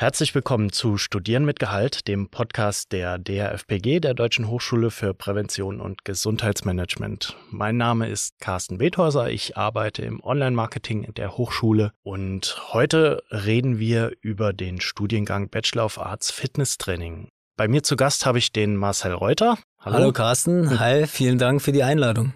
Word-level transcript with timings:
Herzlich 0.00 0.32
willkommen 0.32 0.70
zu 0.70 0.96
Studieren 0.96 1.44
mit 1.44 1.58
Gehalt, 1.58 2.06
dem 2.06 2.28
Podcast 2.28 2.92
der 2.92 3.18
DRFPG, 3.18 3.98
der 3.98 4.14
Deutschen 4.14 4.46
Hochschule 4.46 4.92
für 4.92 5.12
Prävention 5.12 5.80
und 5.80 6.04
Gesundheitsmanagement. 6.04 7.36
Mein 7.50 7.78
Name 7.78 8.08
ist 8.08 8.38
Carsten 8.38 8.78
Bethäuser, 8.78 9.28
ich 9.28 9.56
arbeite 9.56 10.02
im 10.02 10.22
Online-Marketing 10.22 11.12
der 11.16 11.36
Hochschule 11.36 11.90
und 12.04 12.62
heute 12.72 13.24
reden 13.32 13.80
wir 13.80 14.12
über 14.20 14.52
den 14.52 14.80
Studiengang 14.80 15.50
Bachelor 15.50 15.86
of 15.86 15.98
Arts 15.98 16.30
Fitness 16.30 16.78
Training. 16.78 17.26
Bei 17.56 17.66
mir 17.66 17.82
zu 17.82 17.96
Gast 17.96 18.24
habe 18.24 18.38
ich 18.38 18.52
den 18.52 18.76
Marcel 18.76 19.14
Reuter. 19.14 19.58
Hallo, 19.80 19.96
Hallo 19.96 20.12
Carsten, 20.12 20.78
hi, 20.78 21.08
vielen 21.08 21.38
Dank 21.38 21.60
für 21.60 21.72
die 21.72 21.82
Einladung. 21.82 22.34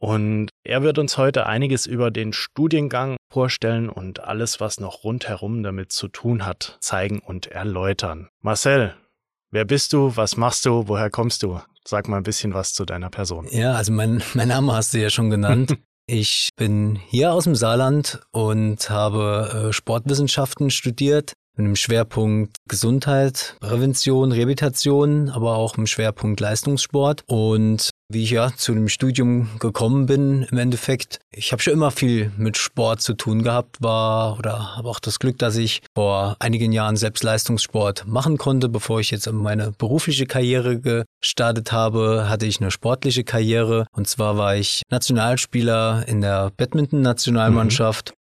Und 0.00 0.48
er 0.64 0.82
wird 0.82 0.98
uns 0.98 1.18
heute 1.18 1.46
einiges 1.46 1.84
über 1.84 2.10
den 2.10 2.32
Studiengang 2.32 3.16
vorstellen 3.30 3.90
und 3.90 4.20
alles, 4.20 4.58
was 4.58 4.80
noch 4.80 5.04
rundherum 5.04 5.62
damit 5.62 5.92
zu 5.92 6.08
tun 6.08 6.46
hat, 6.46 6.78
zeigen 6.80 7.18
und 7.18 7.48
erläutern. 7.48 8.30
Marcel, 8.40 8.94
wer 9.50 9.66
bist 9.66 9.92
du? 9.92 10.16
Was 10.16 10.38
machst 10.38 10.64
du? 10.64 10.88
Woher 10.88 11.10
kommst 11.10 11.42
du? 11.42 11.60
Sag 11.86 12.08
mal 12.08 12.16
ein 12.16 12.22
bisschen 12.22 12.54
was 12.54 12.72
zu 12.72 12.86
deiner 12.86 13.10
Person. 13.10 13.46
Ja, 13.50 13.74
also 13.74 13.92
mein, 13.92 14.22
mein 14.34 14.48
Name 14.48 14.72
hast 14.72 14.94
du 14.94 14.98
ja 14.98 15.10
schon 15.10 15.30
genannt. 15.30 15.76
Ich 16.12 16.48
bin 16.56 16.98
hier 17.06 17.32
aus 17.32 17.44
dem 17.44 17.54
Saarland 17.54 18.20
und 18.32 18.90
habe 18.90 19.68
äh, 19.68 19.72
Sportwissenschaften 19.72 20.70
studiert 20.70 21.34
mit 21.56 21.66
einem 21.66 21.76
Schwerpunkt 21.76 22.56
Gesundheit, 22.68 23.56
Prävention, 23.60 24.32
Rehabilitation, 24.32 25.28
aber 25.28 25.54
auch 25.54 25.78
im 25.78 25.86
Schwerpunkt 25.86 26.40
Leistungssport. 26.40 27.22
Und 27.28 27.89
wie 28.10 28.24
ich 28.24 28.30
ja 28.30 28.50
zu 28.54 28.74
dem 28.74 28.88
Studium 28.88 29.48
gekommen 29.60 30.06
bin, 30.06 30.42
im 30.42 30.58
Endeffekt, 30.58 31.20
ich 31.30 31.52
habe 31.52 31.62
schon 31.62 31.72
immer 31.72 31.90
viel 31.90 32.32
mit 32.36 32.56
Sport 32.56 33.00
zu 33.00 33.14
tun 33.14 33.42
gehabt, 33.42 33.80
war 33.80 34.38
oder 34.38 34.76
habe 34.76 34.88
auch 34.88 35.00
das 35.00 35.18
Glück, 35.18 35.38
dass 35.38 35.56
ich 35.56 35.82
vor 35.94 36.36
einigen 36.40 36.72
Jahren 36.72 36.96
selbst 36.96 37.22
Leistungssport 37.22 38.06
machen 38.06 38.36
konnte. 38.36 38.68
Bevor 38.68 39.00
ich 39.00 39.10
jetzt 39.10 39.30
meine 39.30 39.72
berufliche 39.72 40.26
Karriere 40.26 40.80
gestartet 40.80 41.72
habe, 41.72 42.28
hatte 42.28 42.46
ich 42.46 42.60
eine 42.60 42.70
sportliche 42.70 43.24
Karriere. 43.24 43.86
Und 43.92 44.08
zwar 44.08 44.36
war 44.36 44.56
ich 44.56 44.82
Nationalspieler 44.90 46.04
in 46.08 46.20
der 46.20 46.50
Badminton-Nationalmannschaft. 46.56 48.14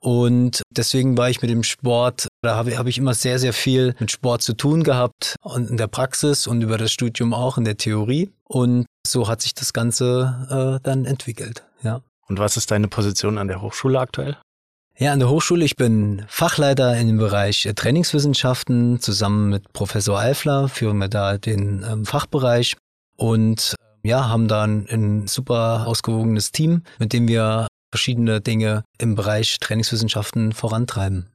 Und 0.00 0.62
deswegen 0.70 1.18
war 1.18 1.28
ich 1.28 1.42
mit 1.42 1.50
dem 1.50 1.62
Sport, 1.62 2.28
da 2.42 2.56
habe, 2.56 2.78
habe 2.78 2.88
ich 2.88 2.96
immer 2.96 3.12
sehr, 3.12 3.38
sehr 3.38 3.52
viel 3.52 3.94
mit 4.00 4.10
Sport 4.10 4.40
zu 4.42 4.54
tun 4.54 4.82
gehabt 4.82 5.36
und 5.42 5.68
in 5.68 5.76
der 5.76 5.88
Praxis 5.88 6.46
und 6.46 6.62
über 6.62 6.78
das 6.78 6.90
Studium 6.90 7.34
auch 7.34 7.58
in 7.58 7.64
der 7.64 7.76
Theorie. 7.76 8.30
Und 8.44 8.86
so 9.06 9.28
hat 9.28 9.42
sich 9.42 9.54
das 9.54 9.72
Ganze 9.72 10.78
äh, 10.80 10.82
dann 10.82 11.04
entwickelt, 11.04 11.64
ja. 11.82 12.00
Und 12.28 12.38
was 12.38 12.56
ist 12.56 12.70
deine 12.70 12.88
Position 12.88 13.38
an 13.38 13.48
der 13.48 13.60
Hochschule 13.60 13.98
aktuell? 13.98 14.38
Ja, 14.96 15.12
an 15.12 15.18
der 15.18 15.28
Hochschule, 15.28 15.64
ich 15.64 15.76
bin 15.76 16.24
Fachleiter 16.28 16.96
in 16.96 17.06
dem 17.06 17.16
Bereich 17.18 17.66
äh, 17.66 17.74
Trainingswissenschaften. 17.74 19.00
Zusammen 19.00 19.50
mit 19.50 19.72
Professor 19.72 20.18
Eifler 20.18 20.68
führen 20.68 20.98
wir 20.98 21.08
da 21.08 21.38
den 21.38 21.84
ähm, 21.90 22.06
Fachbereich 22.06 22.76
und 23.16 23.74
ja, 24.02 24.28
haben 24.28 24.48
da 24.48 24.64
ein, 24.64 24.86
ein 24.90 25.26
super 25.26 25.86
ausgewogenes 25.86 26.52
Team, 26.52 26.82
mit 26.98 27.12
dem 27.12 27.28
wir 27.28 27.66
verschiedene 27.90 28.40
Dinge 28.40 28.84
im 28.98 29.14
Bereich 29.14 29.58
Trainingswissenschaften 29.60 30.52
vorantreiben. 30.52 31.30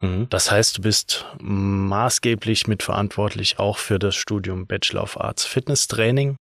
Mhm. 0.00 0.28
Das 0.28 0.50
heißt, 0.50 0.78
du 0.78 0.82
bist 0.82 1.26
maßgeblich 1.40 2.66
mitverantwortlich 2.66 3.58
auch 3.58 3.78
für 3.78 3.98
das 3.98 4.14
Studium 4.14 4.66
Bachelor 4.66 5.04
of 5.04 5.20
Arts 5.20 5.44
Fitness 5.44 5.86
Training 5.86 6.36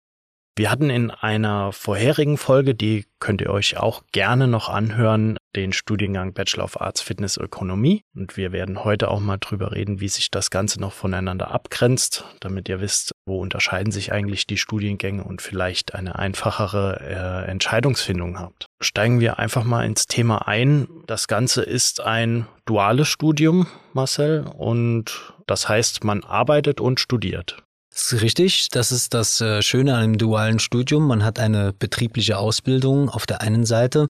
wir 0.58 0.72
hatten 0.72 0.90
in 0.90 1.12
einer 1.12 1.72
vorherigen 1.72 2.36
Folge, 2.36 2.74
die 2.74 3.06
könnt 3.20 3.40
ihr 3.40 3.50
euch 3.50 3.76
auch 3.76 4.02
gerne 4.10 4.48
noch 4.48 4.68
anhören, 4.68 5.38
den 5.54 5.72
Studiengang 5.72 6.32
Bachelor 6.34 6.64
of 6.64 6.80
Arts 6.80 7.00
Fitness 7.00 7.36
Ökonomie. 7.36 8.02
Und 8.16 8.36
wir 8.36 8.50
werden 8.50 8.82
heute 8.82 9.08
auch 9.08 9.20
mal 9.20 9.36
drüber 9.36 9.70
reden, 9.70 10.00
wie 10.00 10.08
sich 10.08 10.32
das 10.32 10.50
Ganze 10.50 10.80
noch 10.80 10.92
voneinander 10.92 11.52
abgrenzt, 11.52 12.24
damit 12.40 12.68
ihr 12.68 12.80
wisst, 12.80 13.12
wo 13.24 13.40
unterscheiden 13.40 13.92
sich 13.92 14.10
eigentlich 14.10 14.48
die 14.48 14.56
Studiengänge 14.56 15.22
und 15.22 15.42
vielleicht 15.42 15.94
eine 15.94 16.18
einfachere 16.18 17.44
äh, 17.46 17.50
Entscheidungsfindung 17.50 18.40
habt. 18.40 18.66
Steigen 18.80 19.20
wir 19.20 19.38
einfach 19.38 19.62
mal 19.62 19.86
ins 19.86 20.06
Thema 20.06 20.48
ein. 20.48 20.88
Das 21.06 21.28
Ganze 21.28 21.62
ist 21.62 22.00
ein 22.00 22.48
duales 22.66 23.06
Studium, 23.06 23.68
Marcel, 23.92 24.44
und 24.56 25.34
das 25.46 25.68
heißt, 25.68 26.02
man 26.02 26.24
arbeitet 26.24 26.80
und 26.80 26.98
studiert. 26.98 27.62
Das 27.98 28.12
ist 28.12 28.22
richtig. 28.22 28.68
Das 28.70 28.92
ist 28.92 29.12
das 29.12 29.40
äh, 29.40 29.60
Schöne 29.60 29.94
an 29.94 30.04
einem 30.04 30.18
dualen 30.18 30.60
Studium. 30.60 31.08
Man 31.08 31.24
hat 31.24 31.40
eine 31.40 31.72
betriebliche 31.72 32.38
Ausbildung 32.38 33.10
auf 33.10 33.26
der 33.26 33.40
einen 33.40 33.66
Seite 33.66 34.06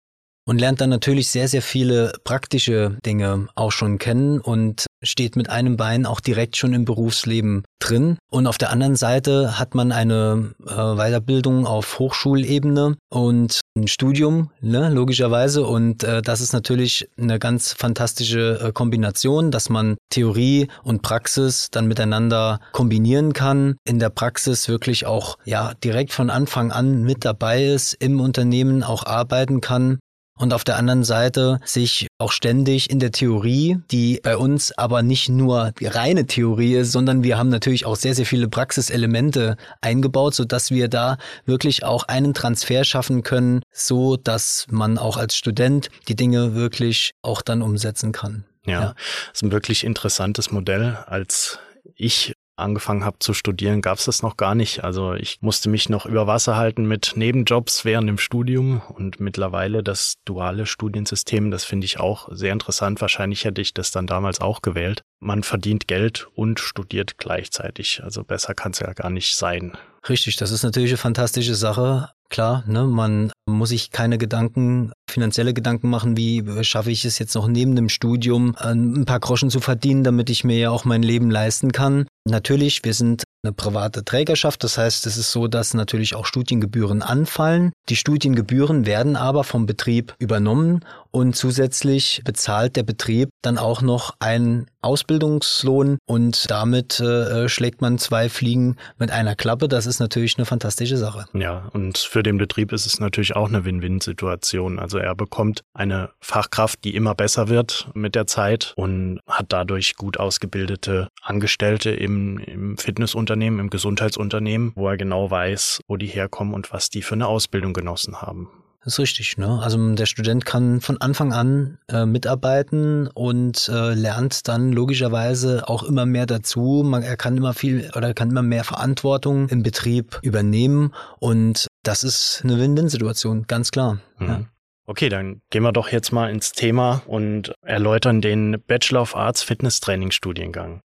und 0.46 0.60
lernt 0.60 0.82
dann 0.82 0.90
natürlich 0.90 1.28
sehr, 1.28 1.48
sehr 1.48 1.62
viele 1.62 2.12
praktische 2.22 2.98
Dinge 3.06 3.48
auch 3.54 3.72
schon 3.72 3.96
kennen 3.98 4.40
und 4.40 4.84
steht 5.02 5.36
mit 5.36 5.50
einem 5.50 5.76
Bein 5.76 6.06
auch 6.06 6.20
direkt 6.20 6.56
schon 6.56 6.74
im 6.74 6.84
Berufsleben 6.84 7.64
drin. 7.78 8.18
Und 8.30 8.46
auf 8.46 8.58
der 8.58 8.70
anderen 8.70 8.96
Seite 8.96 9.58
hat 9.58 9.74
man 9.74 9.92
eine 9.92 10.54
äh, 10.66 10.74
Weiterbildung 10.74 11.66
auf 11.66 11.98
Hochschulebene 11.98 12.96
und 13.10 13.60
ein 13.76 13.88
Studium, 13.88 14.50
ne, 14.60 14.90
logischerweise. 14.90 15.64
Und 15.64 16.04
äh, 16.04 16.22
das 16.22 16.40
ist 16.40 16.52
natürlich 16.52 17.08
eine 17.18 17.38
ganz 17.38 17.72
fantastische 17.72 18.60
äh, 18.60 18.72
Kombination, 18.72 19.50
dass 19.50 19.68
man 19.68 19.96
Theorie 20.10 20.68
und 20.82 21.02
Praxis 21.02 21.68
dann 21.70 21.86
miteinander 21.86 22.60
kombinieren 22.72 23.32
kann. 23.32 23.76
In 23.84 23.98
der 23.98 24.10
Praxis 24.10 24.68
wirklich 24.68 25.06
auch 25.06 25.38
ja 25.44 25.72
direkt 25.84 26.12
von 26.12 26.30
Anfang 26.30 26.72
an 26.72 27.02
mit 27.02 27.24
dabei 27.24 27.64
ist, 27.64 27.94
im 27.94 28.20
Unternehmen 28.20 28.82
auch 28.82 29.06
arbeiten 29.06 29.60
kann 29.60 29.98
und 30.38 30.52
auf 30.52 30.64
der 30.64 30.76
anderen 30.76 31.04
Seite 31.04 31.60
sich 31.64 32.06
auch 32.18 32.32
ständig 32.32 32.90
in 32.90 32.98
der 32.98 33.12
Theorie, 33.12 33.78
die 33.90 34.20
bei 34.22 34.36
uns 34.36 34.76
aber 34.76 35.02
nicht 35.02 35.28
nur 35.28 35.72
die 35.78 35.86
reine 35.86 36.26
Theorie 36.26 36.74
ist, 36.74 36.92
sondern 36.92 37.22
wir 37.22 37.38
haben 37.38 37.48
natürlich 37.48 37.86
auch 37.86 37.96
sehr, 37.96 38.14
sehr 38.14 38.26
viele 38.26 38.48
Praxiselemente 38.48 39.56
eingebaut, 39.80 40.34
so 40.34 40.44
dass 40.44 40.70
wir 40.70 40.88
da 40.88 41.18
wirklich 41.44 41.84
auch 41.84 42.04
einen 42.04 42.34
Transfer 42.34 42.84
schaffen 42.84 43.22
können, 43.22 43.62
so 43.72 44.16
dass 44.16 44.66
man 44.70 44.98
auch 44.98 45.16
als 45.16 45.36
Student 45.36 45.90
die 46.08 46.16
Dinge 46.16 46.54
wirklich 46.54 47.12
auch 47.22 47.42
dann 47.42 47.62
umsetzen 47.62 48.12
kann. 48.12 48.44
Ja, 48.64 48.80
ja. 48.80 48.94
ist 49.32 49.42
ein 49.42 49.52
wirklich 49.52 49.84
interessantes 49.84 50.50
Modell. 50.50 50.98
Als 51.06 51.58
ich 51.94 52.34
angefangen 52.58 53.04
habe 53.04 53.18
zu 53.18 53.34
studieren, 53.34 53.82
gab 53.82 53.98
es 53.98 54.04
das 54.04 54.22
noch 54.22 54.36
gar 54.36 54.54
nicht. 54.54 54.84
Also 54.84 55.14
ich 55.14 55.38
musste 55.40 55.68
mich 55.68 55.88
noch 55.88 56.06
über 56.06 56.26
Wasser 56.26 56.56
halten 56.56 56.86
mit 56.86 57.12
Nebenjobs 57.16 57.84
während 57.84 58.08
dem 58.08 58.18
Studium 58.18 58.82
und 58.88 59.20
mittlerweile 59.20 59.82
das 59.82 60.14
duale 60.24 60.66
Studiensystem, 60.66 61.50
das 61.50 61.64
finde 61.64 61.84
ich 61.84 62.00
auch 62.00 62.28
sehr 62.32 62.52
interessant. 62.52 63.00
Wahrscheinlich 63.00 63.44
hätte 63.44 63.60
ich 63.60 63.74
das 63.74 63.90
dann 63.90 64.06
damals 64.06 64.40
auch 64.40 64.62
gewählt. 64.62 65.02
Man 65.20 65.42
verdient 65.42 65.88
Geld 65.88 66.28
und 66.34 66.60
studiert 66.60 67.18
gleichzeitig. 67.18 68.02
Also 68.04 68.24
besser 68.24 68.54
kann 68.54 68.72
es 68.72 68.80
ja 68.80 68.92
gar 68.92 69.10
nicht 69.10 69.36
sein. 69.36 69.76
Richtig, 70.08 70.36
das 70.36 70.50
ist 70.50 70.62
natürlich 70.62 70.90
eine 70.90 70.98
fantastische 70.98 71.54
Sache. 71.54 72.10
Klar, 72.30 72.62
ne, 72.66 72.84
man 72.84 73.32
muss 73.46 73.70
sich 73.70 73.90
keine 73.90 74.18
Gedanken, 74.18 74.92
finanzielle 75.10 75.54
Gedanken 75.54 75.88
machen, 75.88 76.16
wie 76.16 76.44
schaffe 76.62 76.90
ich 76.90 77.04
es 77.04 77.18
jetzt 77.18 77.34
noch 77.34 77.48
neben 77.48 77.76
dem 77.76 77.88
Studium 77.88 78.54
ein 78.56 79.04
paar 79.04 79.20
Groschen 79.20 79.50
zu 79.50 79.60
verdienen, 79.60 80.04
damit 80.04 80.30
ich 80.30 80.44
mir 80.44 80.58
ja 80.58 80.70
auch 80.70 80.84
mein 80.84 81.02
Leben 81.02 81.30
leisten 81.30 81.72
kann. 81.72 82.06
Natürlich, 82.24 82.84
wir 82.84 82.94
sind 82.94 83.24
eine 83.42 83.52
private 83.52 84.04
Trägerschaft. 84.04 84.64
Das 84.64 84.78
heißt, 84.78 85.06
es 85.06 85.16
ist 85.16 85.30
so, 85.30 85.48
dass 85.48 85.74
natürlich 85.74 86.14
auch 86.14 86.26
Studiengebühren 86.26 87.02
anfallen. 87.02 87.72
Die 87.88 87.96
Studiengebühren 87.96 88.84
werden 88.84 89.16
aber 89.16 89.44
vom 89.44 89.66
Betrieb 89.66 90.14
übernommen 90.18 90.84
und 91.10 91.36
zusätzlich 91.36 92.22
bezahlt 92.24 92.76
der 92.76 92.82
Betrieb 92.82 93.30
dann 93.42 93.56
auch 93.56 93.80
noch 93.80 94.14
einen 94.18 94.66
Ausbildungslohn 94.82 95.98
und 96.06 96.50
damit 96.50 97.00
äh, 97.00 97.48
schlägt 97.48 97.80
man 97.80 97.98
zwei 97.98 98.28
Fliegen 98.28 98.76
mit 98.98 99.10
einer 99.10 99.34
Klappe. 99.34 99.68
Das 99.68 99.86
ist 99.86 100.00
natürlich 100.00 100.36
eine 100.36 100.44
fantastische 100.44 100.96
Sache. 100.96 101.26
Ja, 101.32 101.68
und 101.72 101.98
für 101.98 102.22
den 102.22 102.38
Betrieb 102.38 102.72
ist 102.72 102.86
es 102.86 103.00
natürlich 103.00 103.36
auch 103.36 103.48
eine 103.48 103.64
Win-Win-Situation. 103.64 104.78
Also 104.78 104.97
er 105.02 105.14
bekommt 105.14 105.62
eine 105.74 106.10
Fachkraft, 106.20 106.84
die 106.84 106.94
immer 106.94 107.14
besser 107.14 107.48
wird 107.48 107.88
mit 107.94 108.14
der 108.14 108.26
Zeit 108.26 108.72
und 108.76 109.20
hat 109.26 109.46
dadurch 109.48 109.96
gut 109.96 110.18
ausgebildete 110.18 111.08
Angestellte 111.22 111.90
im, 111.90 112.38
im 112.38 112.78
Fitnessunternehmen, 112.78 113.60
im 113.60 113.70
Gesundheitsunternehmen, 113.70 114.72
wo 114.74 114.88
er 114.88 114.96
genau 114.96 115.30
weiß, 115.30 115.80
wo 115.88 115.96
die 115.96 116.06
herkommen 116.06 116.54
und 116.54 116.72
was 116.72 116.90
die 116.90 117.02
für 117.02 117.14
eine 117.14 117.26
Ausbildung 117.26 117.72
genossen 117.72 118.20
haben. 118.20 118.48
Das 118.84 118.94
ist 118.94 119.00
richtig, 119.00 119.36
ne? 119.36 119.60
Also 119.60 119.94
der 119.94 120.06
Student 120.06 120.46
kann 120.46 120.80
von 120.80 121.00
Anfang 121.00 121.32
an 121.32 121.78
äh, 121.88 122.06
mitarbeiten 122.06 123.08
und 123.08 123.68
äh, 123.68 123.92
lernt 123.92 124.46
dann 124.48 124.72
logischerweise 124.72 125.68
auch 125.68 125.82
immer 125.82 126.06
mehr 126.06 126.26
dazu. 126.26 126.82
Man, 126.86 127.02
er 127.02 127.16
kann 127.16 127.36
immer 127.36 127.54
viel 127.54 127.90
oder 127.94 128.14
kann 128.14 128.30
immer 128.30 128.42
mehr 128.42 128.64
Verantwortung 128.64 129.48
im 129.48 129.62
Betrieb 129.62 130.18
übernehmen 130.22 130.94
und 131.18 131.66
das 131.82 132.04
ist 132.04 132.40
eine 132.44 132.58
Win-Win-Situation, 132.58 133.46
ganz 133.46 133.72
klar. 133.72 133.98
Mhm. 134.18 134.26
Ja. 134.26 134.40
Okay, 134.88 135.08
dann 135.10 135.42
gehen 135.50 135.64
wir 135.64 135.72
doch 135.72 135.90
jetzt 135.90 136.12
mal 136.12 136.30
ins 136.30 136.52
Thema 136.52 137.02
und 137.06 137.52
erläutern 137.60 138.22
den 138.22 138.56
Bachelor 138.66 139.02
of 139.02 139.14
Arts 139.14 139.42
Fitness 139.42 139.80
Training 139.80 140.12
Studiengang. 140.12 140.80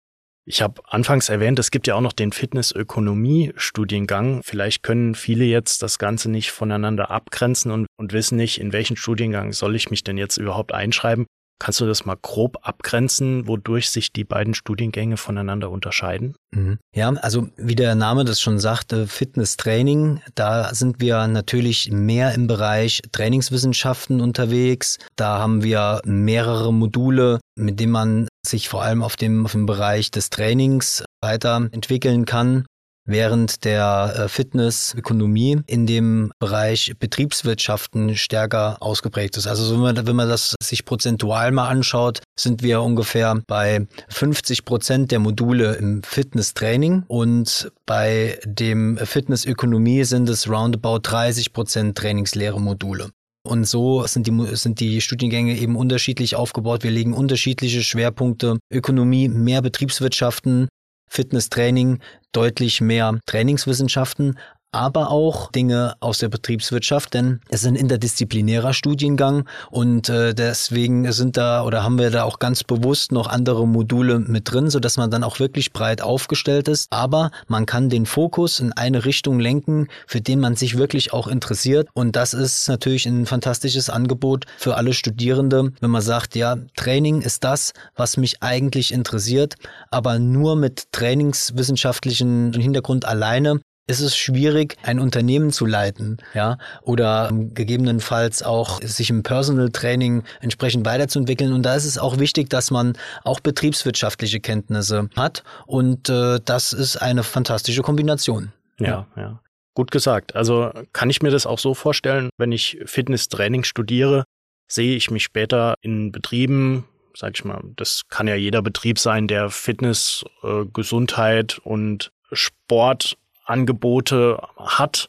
Ich 0.45 0.61
habe 0.61 0.81
anfangs 0.85 1.27
erwähnt, 1.27 1.59
es 1.59 1.69
gibt 1.69 1.85
ja 1.85 1.95
auch 1.95 2.01
noch 2.01 2.13
den 2.13 2.31
Fitnessökonomie-Studiengang. 2.31 4.39
Vielleicht 4.41 4.83
können 4.83 5.15
viele 5.15 5.43
jetzt 5.43 5.83
das 5.83 5.99
Ganze 5.99 6.31
nicht 6.31 6.51
voneinander 6.51 7.11
abgrenzen 7.11 7.73
und, 7.73 7.87
und 7.97 8.13
wissen 8.13 8.37
nicht, 8.37 8.61
in 8.61 8.71
welchen 8.71 8.95
Studiengang 8.95 9.51
soll 9.51 9.75
ich 9.75 9.91
mich 9.91 10.05
denn 10.05 10.17
jetzt 10.17 10.37
überhaupt 10.37 10.73
einschreiben. 10.73 11.25
Kannst 11.59 11.81
du 11.81 11.85
das 11.85 12.05
mal 12.05 12.17
grob 12.19 12.57
abgrenzen, 12.61 13.47
wodurch 13.47 13.89
sich 13.89 14.13
die 14.13 14.23
beiden 14.23 14.53
Studiengänge 14.53 15.17
voneinander 15.17 15.69
unterscheiden? 15.69 16.35
Mhm. 16.51 16.79
Ja, 16.95 17.09
also 17.09 17.49
wie 17.57 17.75
der 17.75 17.95
Name 17.95 18.23
das 18.23 18.39
schon 18.39 18.59
sagte, 18.59 19.07
Fitness 19.07 19.57
Training, 19.57 20.21
da 20.35 20.73
sind 20.73 21.01
wir 21.01 21.27
natürlich 21.27 21.91
mehr 21.91 22.33
im 22.33 22.47
Bereich 22.47 23.01
Trainingswissenschaften 23.11 24.21
unterwegs. 24.21 24.99
Da 25.17 25.39
haben 25.39 25.61
wir 25.61 26.01
mehrere 26.05 26.73
Module, 26.73 27.39
mit 27.55 27.79
denen 27.79 27.91
man 27.91 28.27
sich 28.47 28.69
vor 28.69 28.83
allem 28.83 29.03
auf 29.03 29.17
dem, 29.17 29.45
auf 29.45 29.51
dem 29.51 29.65
Bereich 29.65 30.11
des 30.11 30.29
Trainings 30.29 31.03
weiterentwickeln 31.21 32.25
kann 32.25 32.65
während 33.05 33.65
der 33.65 34.13
äh, 34.15 34.27
Fitnessökonomie 34.27 35.61
in 35.65 35.87
dem 35.87 36.31
Bereich 36.39 36.93
Betriebswirtschaften 36.99 38.15
stärker 38.15 38.77
ausgeprägt 38.81 39.37
ist. 39.37 39.47
Also 39.47 39.73
wenn 39.73 39.79
man, 39.81 40.07
wenn 40.07 40.15
man 40.15 40.29
das 40.29 40.55
sich 40.61 40.85
prozentual 40.85 41.51
mal 41.51 41.67
anschaut, 41.67 42.21
sind 42.39 42.63
wir 42.63 42.81
ungefähr 42.81 43.41
bei 43.47 43.87
50 44.09 44.65
Prozent 44.65 45.11
der 45.11 45.19
Module 45.19 45.73
im 45.75 46.03
Fitnesstraining 46.03 47.03
und 47.07 47.71
bei 47.85 48.39
dem 48.45 48.97
Fitnessökonomie 48.97 50.03
sind 50.03 50.29
es 50.29 50.49
roundabout 50.49 50.99
30 51.03 51.53
Prozent 51.53 51.97
trainingsleere 51.97 52.61
Module. 52.61 53.09
Und 53.47 53.65
so 53.65 54.05
sind 54.05 54.27
die, 54.27 54.55
sind 54.55 54.79
die 54.79 55.01
Studiengänge 55.01 55.57
eben 55.57 55.75
unterschiedlich 55.75 56.35
aufgebaut. 56.35 56.83
Wir 56.83 56.91
legen 56.91 57.13
unterschiedliche 57.13 57.83
Schwerpunkte. 57.83 58.59
Ökonomie, 58.71 59.29
mehr 59.29 59.61
Betriebswirtschaften, 59.61 60.67
Fitnesstraining 61.09 61.99
deutlich 62.31 62.81
mehr 62.81 63.19
Trainingswissenschaften, 63.25 64.37
aber 64.71 65.09
auch 65.09 65.51
Dinge 65.51 65.95
aus 65.99 66.19
der 66.19 66.29
Betriebswirtschaft, 66.29 67.13
denn 67.13 67.41
es 67.49 67.61
ist 67.61 67.67
ein 67.67 67.75
interdisziplinärer 67.75 68.73
Studiengang 68.73 69.47
und 69.71 70.09
äh, 70.09 70.33
deswegen 70.33 71.11
sind 71.11 71.37
da 71.37 71.63
oder 71.63 71.83
haben 71.83 71.97
wir 71.97 72.11
da 72.11 72.23
auch 72.23 72.39
ganz 72.39 72.63
bewusst 72.63 73.11
noch 73.11 73.27
andere 73.27 73.67
Module 73.67 74.19
mit 74.19 74.51
drin, 74.51 74.69
so 74.69 74.79
dass 74.79 74.97
man 74.97 75.09
dann 75.09 75.23
auch 75.23 75.39
wirklich 75.39 75.73
breit 75.73 76.01
aufgestellt 76.01 76.67
ist. 76.67 76.87
Aber 76.91 77.31
man 77.47 77.65
kann 77.65 77.89
den 77.89 78.05
Fokus 78.05 78.59
in 78.59 78.71
eine 78.73 79.05
Richtung 79.05 79.39
lenken, 79.39 79.87
für 80.05 80.21
den 80.21 80.39
man 80.39 80.55
sich 80.55 80.77
wirklich 80.77 81.13
auch 81.13 81.27
interessiert 81.27 81.87
und 81.93 82.15
das 82.15 82.33
ist 82.33 82.67
natürlich 82.67 83.05
ein 83.07 83.25
fantastisches 83.25 83.89
Angebot 83.89 84.45
für 84.57 84.75
alle 84.75 84.93
Studierende, 84.93 85.71
wenn 85.79 85.91
man 85.91 86.01
sagt, 86.01 86.35
ja, 86.35 86.57
Training 86.75 87.21
ist 87.21 87.43
das, 87.43 87.73
was 87.95 88.17
mich 88.17 88.43
eigentlich 88.43 88.93
interessiert, 88.93 89.55
aber 89.89 90.19
nur 90.19 90.55
mit 90.55 90.91
trainingswissenschaftlichen 90.91 92.53
Hintergrund 92.53 93.05
alleine 93.05 93.61
ist 93.89 94.01
es 94.01 94.15
schwierig, 94.15 94.77
ein 94.83 94.99
Unternehmen 94.99 95.51
zu 95.51 95.65
leiten, 95.65 96.17
ja, 96.35 96.59
oder 96.83 97.31
gegebenenfalls 97.33 98.43
auch 98.43 98.79
sich 98.83 99.09
im 99.09 99.23
Personal 99.23 99.69
Training 99.69 100.23
entsprechend 100.41 100.85
weiterzuentwickeln. 100.85 101.53
Und 101.53 101.63
da 101.63 101.75
ist 101.75 101.85
es 101.85 101.97
auch 101.97 102.19
wichtig, 102.19 102.49
dass 102.49 102.69
man 102.69 102.93
auch 103.23 103.39
betriebswirtschaftliche 103.39 104.39
Kenntnisse 104.39 105.09
hat. 105.15 105.43
Und 105.65 106.07
äh, 106.07 106.39
das 106.45 106.71
ist 106.71 106.97
eine 106.97 107.23
fantastische 107.23 107.81
Kombination. 107.81 108.53
Ja, 108.79 108.87
ja. 108.87 109.07
ja. 109.21 109.39
Gut 109.73 109.89
gesagt. 109.89 110.35
Also 110.35 110.71
kann 110.93 111.09
ich 111.09 111.21
mir 111.21 111.31
das 111.31 111.47
auch 111.47 111.59
so 111.59 111.73
vorstellen, 111.73 112.29
wenn 112.37 112.51
ich 112.51 112.79
Fitnesstraining 112.85 113.63
studiere, 113.63 114.23
sehe 114.67 114.95
ich 114.95 115.09
mich 115.09 115.23
später 115.23 115.73
in 115.81 116.11
Betrieben, 116.11 116.85
sag 117.15 117.35
ich 117.35 117.43
mal, 117.43 117.61
das 117.75 118.03
kann 118.07 118.27
ja 118.27 118.35
jeder 118.35 118.61
Betrieb 118.61 118.99
sein, 118.99 119.27
der 119.27 119.49
Fitness, 119.49 120.23
äh, 120.43 120.65
Gesundheit 120.71 121.59
und 121.63 122.11
Sport 122.31 123.17
Angebote 123.49 124.41
hat, 124.57 125.07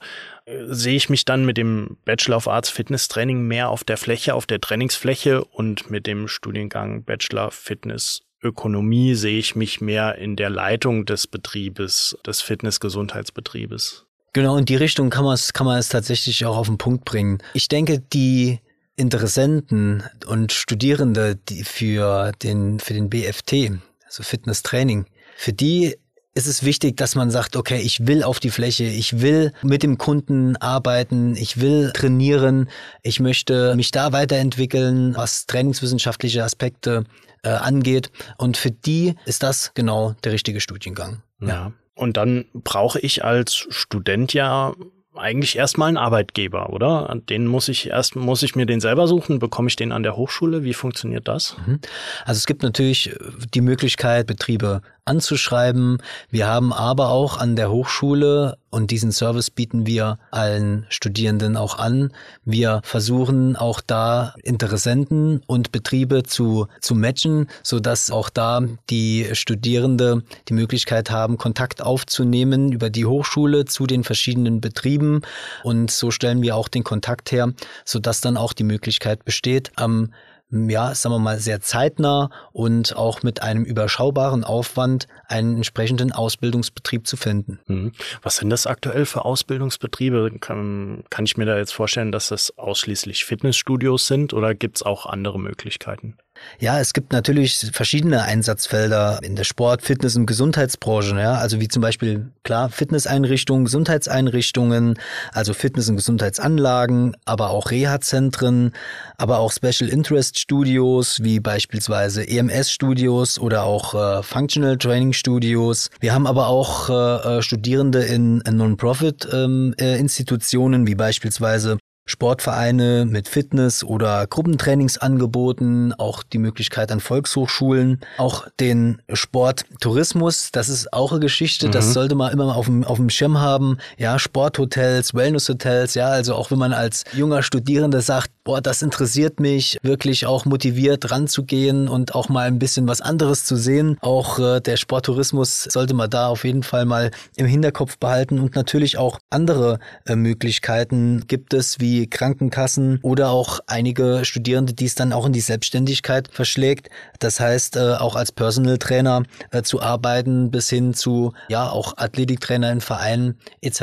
sehe 0.67 0.97
ich 0.97 1.09
mich 1.09 1.25
dann 1.25 1.45
mit 1.45 1.57
dem 1.57 1.97
Bachelor 2.05 2.39
of 2.39 2.49
Arts 2.49 2.71
Fitness 2.71 3.09
Training 3.09 3.43
mehr 3.43 3.69
auf 3.69 3.85
der 3.85 3.97
Fläche, 3.97 4.35
auf 4.35 4.47
der 4.47 4.61
Trainingsfläche 4.61 5.45
und 5.45 5.91
mit 5.91 6.07
dem 6.07 6.29
Studiengang 6.29 7.05
Bachelor 7.05 7.51
Fitness 7.51 8.23
Ökonomie 8.43 9.15
sehe 9.15 9.39
ich 9.39 9.55
mich 9.55 9.81
mehr 9.81 10.17
in 10.17 10.37
der 10.37 10.51
Leitung 10.51 11.05
des 11.05 11.27
Betriebes, 11.27 12.17
des 12.27 12.41
Fitness-Gesundheitsbetriebes. 12.41 14.07
Genau, 14.33 14.57
in 14.57 14.65
die 14.65 14.77
Richtung 14.77 15.11
kann 15.11 15.25
man 15.25 15.35
es, 15.35 15.53
kann 15.53 15.67
man 15.67 15.79
es 15.79 15.89
tatsächlich 15.89 16.47
auch 16.47 16.57
auf 16.57 16.69
den 16.69 16.79
Punkt 16.79 17.05
bringen. 17.05 17.43
Ich 17.55 17.69
denke, 17.69 17.99
die 17.99 18.61
Interessenten 18.97 20.05
und 20.27 20.53
Studierende, 20.53 21.37
die 21.37 21.65
für 21.65 22.33
den, 22.43 22.81
für 22.81 22.95
den 22.95 23.11
BFT, 23.11 23.73
also 24.05 24.23
Fitness 24.23 24.63
Training, 24.63 25.07
für 25.37 25.53
die 25.53 25.97
ist 26.41 26.47
es 26.47 26.65
wichtig, 26.65 26.97
dass 26.97 27.15
man 27.15 27.31
sagt, 27.31 27.55
okay, 27.55 27.79
ich 27.81 28.07
will 28.07 28.23
auf 28.23 28.41
die 28.41 28.49
Fläche, 28.49 28.85
ich 28.85 29.21
will 29.21 29.53
mit 29.63 29.83
dem 29.83 29.99
Kunden 29.99 30.57
arbeiten, 30.57 31.37
ich 31.37 31.61
will 31.61 31.93
trainieren, 31.93 32.71
ich 33.03 33.21
möchte 33.21 33.75
mich 33.77 33.91
da 33.91 34.13
weiterentwickeln, 34.13 35.15
was 35.15 35.47
trainingswissenschaftliche 35.47 36.43
Aspekte 36.43 37.05
äh, 37.43 37.51
angeht. 37.51 38.11
Und 38.39 38.57
für 38.57 38.71
die 38.71 39.17
ist 39.27 39.43
das 39.43 39.73
genau 39.75 40.15
der 40.25 40.33
richtige 40.33 40.61
Studiengang. 40.61 41.23
Ja. 41.41 41.49
ja. 41.49 41.73
Und 41.95 42.17
dann 42.17 42.47
brauche 42.55 42.99
ich 43.01 43.23
als 43.23 43.55
Student 43.55 44.33
ja 44.33 44.73
eigentlich 45.17 45.57
erstmal 45.57 45.89
einen 45.89 45.97
Arbeitgeber, 45.97 46.71
oder? 46.71 47.15
Den 47.29 47.47
muss 47.47 47.69
ich 47.69 47.89
erst, 47.89 48.17
muss 48.17 48.43
ich 48.43 48.55
mir 48.55 48.67
den 48.67 48.81
selber 48.81 49.07
suchen? 49.07 49.39
Bekomme 49.39 49.69
ich 49.69 49.77
den 49.77 49.93
an 49.93 50.03
der 50.03 50.17
Hochschule? 50.17 50.63
Wie 50.63 50.75
funktioniert 50.75 51.29
das? 51.29 51.57
Mhm. 51.67 51.81
Also 52.25 52.39
es 52.39 52.47
gibt 52.47 52.63
natürlich 52.63 53.15
die 53.53 53.61
Möglichkeit, 53.61 54.27
Betriebe 54.27 54.83
anzuschreiben. 55.11 55.99
Wir 56.31 56.47
haben 56.47 56.73
aber 56.73 57.11
auch 57.11 57.37
an 57.37 57.57
der 57.57 57.71
Hochschule 57.71 58.57
und 58.71 58.93
diesen 58.93 59.11
Service 59.11 59.51
bieten 59.51 59.85
wir 59.85 60.19
allen 60.31 60.87
Studierenden 60.89 61.57
auch 61.57 61.79
an. 61.79 62.13
Wir 62.45 62.81
versuchen 62.85 63.57
auch 63.57 63.81
da 63.81 64.35
Interessenten 64.45 65.43
und 65.49 65.73
Betriebe 65.73 66.23
zu, 66.23 66.69
zu 66.81 66.95
matchen, 66.95 67.49
so 67.65 67.81
dass 67.81 68.13
auch 68.13 68.31
da 68.31 68.63
die 68.89 69.27
Studierende 69.33 70.23
die 70.49 70.55
Möglichkeit 70.55 71.11
haben, 71.11 71.37
Kontakt 71.37 71.83
aufzunehmen 71.83 72.71
über 72.71 72.91
die 72.91 73.07
Hochschule 73.07 73.65
zu 73.65 73.89
den 73.89 74.05
verschiedenen 74.05 74.61
Betrieben. 74.61 75.23
Und 75.65 75.91
so 75.91 76.13
stellen 76.13 76.41
wir 76.41 76.55
auch 76.55 76.69
den 76.69 76.85
Kontakt 76.85 77.33
her, 77.33 77.53
so 77.85 77.99
dass 77.99 78.21
dann 78.21 78.37
auch 78.37 78.53
die 78.53 78.65
Möglichkeit 78.65 79.25
besteht, 79.25 79.73
am 79.75 80.11
ja, 80.51 80.95
sagen 80.95 81.15
wir 81.15 81.19
mal, 81.19 81.39
sehr 81.39 81.61
zeitnah 81.61 82.31
und 82.53 82.97
auch 82.97 83.23
mit 83.23 83.43
einem 83.43 83.65
überschaubaren 83.65 84.45
Aufwand 84.45 85.07
einen 85.29 85.57
entsprechenden 85.57 86.13
Ausbildungsbetrieb 86.13 87.07
zu 87.07 87.17
finden. 87.17 87.61
Mhm. 87.67 87.93
Was 88.23 88.37
sind 88.37 88.51
das 88.51 88.67
aktuell 88.67 89.07
für 89.07 89.25
Ausbildungsbetriebe? 89.25 90.33
Kann, 90.41 91.05
kann 91.11 91.25
ich 91.25 91.37
mir 91.37 91.47
da 91.47 91.57
jetzt 91.57 91.73
vorstellen, 91.73 92.13
dass 92.13 92.29
das 92.29 92.57
ausschließlich 92.59 93.25
Fitnessstudios 93.25 94.07
sind 94.07 94.33
oder 94.35 94.55
gibt 94.55 94.77
es 94.77 94.83
auch 94.83 95.07
andere 95.07 95.39
Möglichkeiten? 95.39 96.17
Ja, 96.59 96.79
es 96.79 96.93
gibt 96.93 97.13
natürlich 97.13 97.71
verschiedene 97.73 98.23
Einsatzfelder 98.23 99.21
in 99.23 99.35
der 99.35 99.45
Sport-, 99.45 99.83
Fitness- 99.83 100.17
und 100.17 100.27
Gesundheitsbranche. 100.27 101.19
Ja, 101.19 101.35
also 101.35 101.61
wie 101.61 101.69
zum 101.69 101.83
Beispiel 101.83 102.31
klar 102.43 102.69
Fitnesseinrichtungen, 102.69 103.65
Gesundheitseinrichtungen, 103.65 104.99
also 105.33 105.55
Fitness- 105.55 105.89
und 105.89 105.97
Gesundheitsanlagen, 105.97 107.17
aber 107.25 107.51
auch 107.51 107.71
Reha-Zentren, 107.71 108.73
aber 109.17 109.39
auch 109.39 109.53
Special 109.53 109.91
Interest 109.91 110.39
Studios 110.39 111.19
wie 111.23 111.41
beispielsweise 111.41 112.29
EMS-Studios 112.29 113.39
oder 113.39 113.65
auch 113.65 113.95
äh, 113.95 114.23
Functional 114.23 114.77
Training 114.77 115.13
Studios. 115.13 115.91
Wir 116.01 116.15
haben 116.15 116.27
aber 116.27 116.49
auch 116.49 116.91
äh, 116.91 117.39
äh 117.39 117.43
Studierende 117.43 118.03
in, 118.03 118.41
in 118.43 118.57
Non-Profit-Institutionen 118.57 120.81
ähm, 120.81 120.87
äh, 120.87 120.91
wie 120.91 120.95
beispielsweise 120.95 121.79
Sportvereine 122.11 123.07
mit 123.07 123.29
Fitness- 123.29 123.85
oder 123.85 124.27
Gruppentrainingsangeboten, 124.27 125.95
auch 125.95 126.25
die 126.25 126.39
Möglichkeit 126.39 126.91
an 126.91 126.99
Volkshochschulen, 126.99 128.01
auch 128.19 128.49
den 128.59 129.01
Sporttourismus, 129.13 130.51
das 130.51 130.69
ist 130.69 130.93
auch 130.93 131.13
eine 131.13 131.21
Geschichte, 131.21 131.69
mhm. 131.69 131.73
das 131.73 131.93
sollte 131.93 132.17
man 132.17 132.33
immer 132.33 132.57
auf 132.57 132.67
dem, 132.67 132.83
auf 132.83 132.97
dem 132.97 133.11
Schirm 133.11 133.39
haben. 133.39 133.79
Ja, 133.97 134.19
Sporthotels, 134.19 135.15
Wellnesshotels, 135.15 135.95
ja, 135.95 136.09
also 136.09 136.35
auch 136.35 136.51
wenn 136.51 136.59
man 136.59 136.73
als 136.73 137.05
junger 137.13 137.45
Studierender 137.45 138.01
sagt, 138.01 138.33
boah, 138.45 138.61
das 138.61 138.83
interessiert 138.83 139.41
mich, 139.41 139.79
wirklich 139.83 140.27
auch 140.27 140.45
motiviert 140.45 141.11
ranzugehen 141.11 141.89
und 141.89 142.15
auch 142.15 142.29
mal 142.29 142.47
ein 142.47 142.59
bisschen 142.59 142.89
was 142.89 143.01
anderes 143.01 143.45
zu 143.45 143.57
sehen. 143.57 143.97
Auch 144.01 144.39
äh, 144.39 144.61
der 144.61 144.77
Sporttourismus 144.77 145.65
sollte 145.65 145.95
man 145.95 146.11
da 146.11 146.29
auf 146.29 146.45
jeden 146.45 146.63
Fall 146.63 146.85
mal 146.85 147.11
im 147.37 147.47
Hinterkopf 147.47 147.99
behalten 147.99 148.39
und 148.39 148.55
natürlich 148.55 148.99
auch 148.99 149.19
andere 149.31 149.79
äh, 150.07 150.17
Möglichkeiten 150.17 151.27
gibt 151.27 151.55
es, 151.55 151.81
wie 151.81 152.09
Krankenkassen 152.09 152.99
oder 153.03 153.31
auch 153.31 153.61
einige 153.67 154.25
Studierende, 154.25 154.73
die 154.73 154.87
es 154.87 154.95
dann 154.95 155.13
auch 155.13 155.27
in 155.27 155.33
die 155.33 155.41
Selbstständigkeit 155.41 156.29
verschlägt. 156.33 156.89
Das 157.19 157.41
heißt, 157.41 157.77
äh, 157.77 157.95
auch 157.95 158.17
als 158.17 158.33
Personal 158.33 158.79
Trainer 158.79 159.23
äh, 159.51 159.63
zu 159.63 159.83
arbeiten 159.83 160.51
bis 160.51 160.71
hin 160.71 160.95
zu, 160.95 161.33
ja, 161.49 161.69
auch 161.69 161.97
Athletiktrainer 161.99 162.73
in 162.73 162.81
Vereinen 162.81 163.39
etc. 163.61 163.81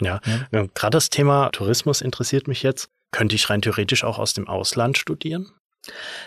Ja, 0.00 0.20
ja. 0.52 0.66
gerade 0.74 0.96
das 0.96 1.10
Thema 1.10 1.50
Tourismus 1.50 2.02
interessiert 2.02 2.46
mich 2.46 2.62
jetzt. 2.62 2.88
Könnte 3.10 3.34
ich 3.34 3.48
rein 3.48 3.62
theoretisch 3.62 4.04
auch 4.04 4.18
aus 4.18 4.34
dem 4.34 4.48
Ausland 4.48 4.98
studieren? 4.98 5.50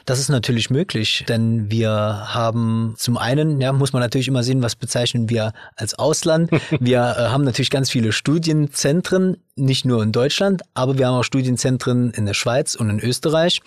Das 0.06 0.20
ist 0.20 0.30
natürlich 0.30 0.70
möglich, 0.70 1.24
denn 1.28 1.70
wir 1.70 1.92
haben 1.92 2.96
zum 2.98 3.18
einen, 3.18 3.62
ja, 3.62 3.72
muss 3.74 3.94
man 3.94 4.02
natürlich 4.02 4.28
immer 4.28 4.44
sehen, 4.44 4.64
was 4.64 4.76
bezeichnen 4.76 5.30
wir 5.30 5.54
als 5.76 5.94
Ausland. 5.94 6.50
Wir 6.80 7.00
äh, 7.00 7.28
haben 7.28 7.44
natürlich 7.44 7.70
ganz 7.70 7.92
viele 7.92 8.12
Studienzentren, 8.12 9.38
nicht 9.56 9.86
nur 9.86 10.02
in 10.02 10.12
Deutschland, 10.12 10.64
aber 10.74 10.98
wir 10.98 11.08
haben 11.08 11.16
auch 11.16 11.24
Studienzentren 11.24 12.12
in 12.12 12.26
der 12.26 12.34
Schweiz 12.34 12.74
und 12.76 12.90
in 12.90 13.00
Österreich. 13.00 13.62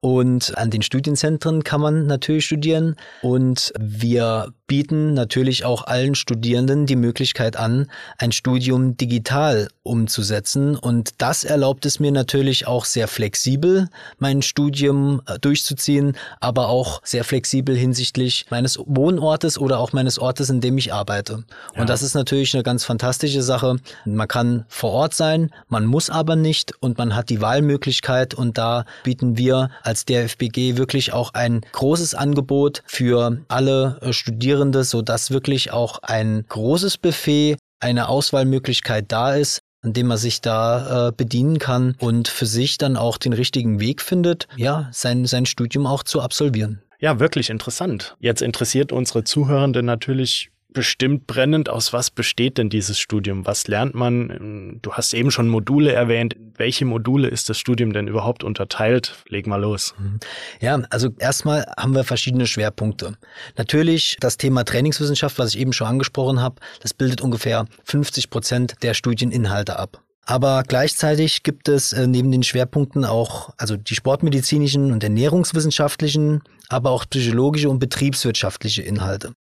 Und 0.00 0.56
an 0.56 0.70
den 0.70 0.82
Studienzentren 0.82 1.64
kann 1.64 1.80
man 1.80 2.06
natürlich 2.06 2.46
studieren. 2.46 2.96
Und 3.22 3.72
wir 3.78 4.52
bieten 4.66 5.14
natürlich 5.14 5.64
auch 5.64 5.86
allen 5.86 6.14
Studierenden 6.14 6.86
die 6.86 6.96
Möglichkeit 6.96 7.56
an, 7.56 7.88
ein 8.18 8.32
Studium 8.32 8.96
digital 8.96 9.68
umzusetzen. 9.82 10.76
Und 10.76 11.14
das 11.18 11.44
erlaubt 11.44 11.86
es 11.86 12.00
mir 12.00 12.10
natürlich 12.10 12.66
auch 12.66 12.84
sehr 12.84 13.06
flexibel, 13.06 13.88
mein 14.18 14.42
Studium 14.42 15.22
äh, 15.26 15.38
durchzuziehen, 15.38 16.16
aber 16.40 16.68
auch 16.68 17.00
sehr 17.04 17.22
flexibel 17.22 17.76
hinsichtlich 17.76 18.46
meines 18.50 18.78
Wohnortes 18.78 19.58
oder 19.58 19.78
auch 19.78 19.92
meines 19.92 20.18
Ortes, 20.18 20.50
in 20.50 20.60
dem 20.60 20.76
ich 20.78 20.92
arbeite. 20.92 21.44
Ja. 21.74 21.80
Und 21.80 21.88
das 21.88 22.02
ist 22.02 22.14
natürlich 22.14 22.54
eine 22.54 22.64
ganz 22.64 22.84
fantastische 22.84 23.42
Sache. 23.42 23.76
Man 24.04 24.28
kann 24.28 24.64
vor 24.68 24.90
Ort 24.90 25.14
sein, 25.14 25.50
man 25.68 25.86
muss 25.86 26.10
aber 26.10 26.34
nicht 26.34 26.72
und 26.80 26.98
man 26.98 27.14
hat 27.14 27.30
die 27.30 27.40
Wahlmöglichkeit 27.40 28.34
und 28.34 28.58
da 28.58 28.84
bieten 29.04 29.38
wir 29.38 29.70
als 29.82 30.04
DFBG 30.04 30.76
wirklich 30.76 31.12
auch 31.12 31.34
ein 31.34 31.60
großes 31.72 32.14
Angebot 32.14 32.82
für 32.86 33.38
alle 33.48 33.98
äh, 34.00 34.12
Studierenden 34.12 34.55
Studierende, 34.56 34.84
sodass 34.84 35.30
wirklich 35.30 35.70
auch 35.70 35.98
ein 36.02 36.46
großes 36.48 36.96
Buffet, 36.96 37.58
eine 37.78 38.08
Auswahlmöglichkeit 38.08 39.04
da 39.08 39.34
ist, 39.34 39.60
an 39.82 39.92
dem 39.92 40.06
man 40.06 40.16
sich 40.16 40.40
da 40.40 41.08
äh, 41.08 41.12
bedienen 41.12 41.58
kann 41.58 41.94
und 41.98 42.28
für 42.28 42.46
sich 42.46 42.78
dann 42.78 42.96
auch 42.96 43.18
den 43.18 43.34
richtigen 43.34 43.80
Weg 43.80 44.00
findet, 44.00 44.48
ja, 44.56 44.88
sein, 44.92 45.26
sein 45.26 45.44
Studium 45.44 45.86
auch 45.86 46.02
zu 46.04 46.22
absolvieren. 46.22 46.80
Ja, 46.98 47.20
wirklich 47.20 47.50
interessant. 47.50 48.16
Jetzt 48.18 48.40
interessiert 48.40 48.92
unsere 48.92 49.24
Zuhörenden 49.24 49.84
natürlich, 49.84 50.48
bestimmt 50.76 51.26
brennend, 51.26 51.70
aus 51.70 51.94
was 51.94 52.10
besteht 52.10 52.58
denn 52.58 52.68
dieses 52.68 52.98
Studium? 52.98 53.46
Was 53.46 53.66
lernt 53.66 53.94
man? 53.94 54.78
Du 54.82 54.92
hast 54.92 55.14
eben 55.14 55.30
schon 55.30 55.48
Module 55.48 55.90
erwähnt. 55.90 56.36
Welche 56.54 56.84
Module 56.84 57.28
ist 57.28 57.48
das 57.48 57.58
Studium 57.58 57.94
denn 57.94 58.08
überhaupt 58.08 58.44
unterteilt? 58.44 59.14
Leg 59.26 59.46
mal 59.46 59.56
los. 59.56 59.94
Mhm. 59.98 60.20
Ja, 60.60 60.82
also 60.90 61.08
erstmal 61.18 61.64
haben 61.78 61.94
wir 61.94 62.04
verschiedene 62.04 62.46
Schwerpunkte. 62.46 63.16
Natürlich 63.56 64.18
das 64.20 64.36
Thema 64.36 64.64
Trainingswissenschaft, 64.64 65.38
was 65.38 65.54
ich 65.54 65.60
eben 65.60 65.72
schon 65.72 65.86
angesprochen 65.86 66.42
habe, 66.42 66.56
das 66.82 66.92
bildet 66.92 67.22
ungefähr 67.22 67.64
50 67.84 68.28
Prozent 68.28 68.74
der 68.82 68.92
Studieninhalte 68.92 69.78
ab. 69.78 70.02
Aber 70.26 70.62
gleichzeitig 70.62 71.42
gibt 71.42 71.70
es 71.70 71.94
äh, 71.94 72.06
neben 72.06 72.30
den 72.30 72.42
Schwerpunkten 72.42 73.06
auch, 73.06 73.54
also 73.56 73.78
die 73.78 73.94
sportmedizinischen 73.94 74.92
und 74.92 75.02
ernährungswissenschaftlichen, 75.02 76.42
aber 76.68 76.90
auch 76.90 77.06
psychologische 77.08 77.70
und 77.70 77.78
betriebswirtschaftliche 77.78 78.82
Inhalte. 78.82 79.32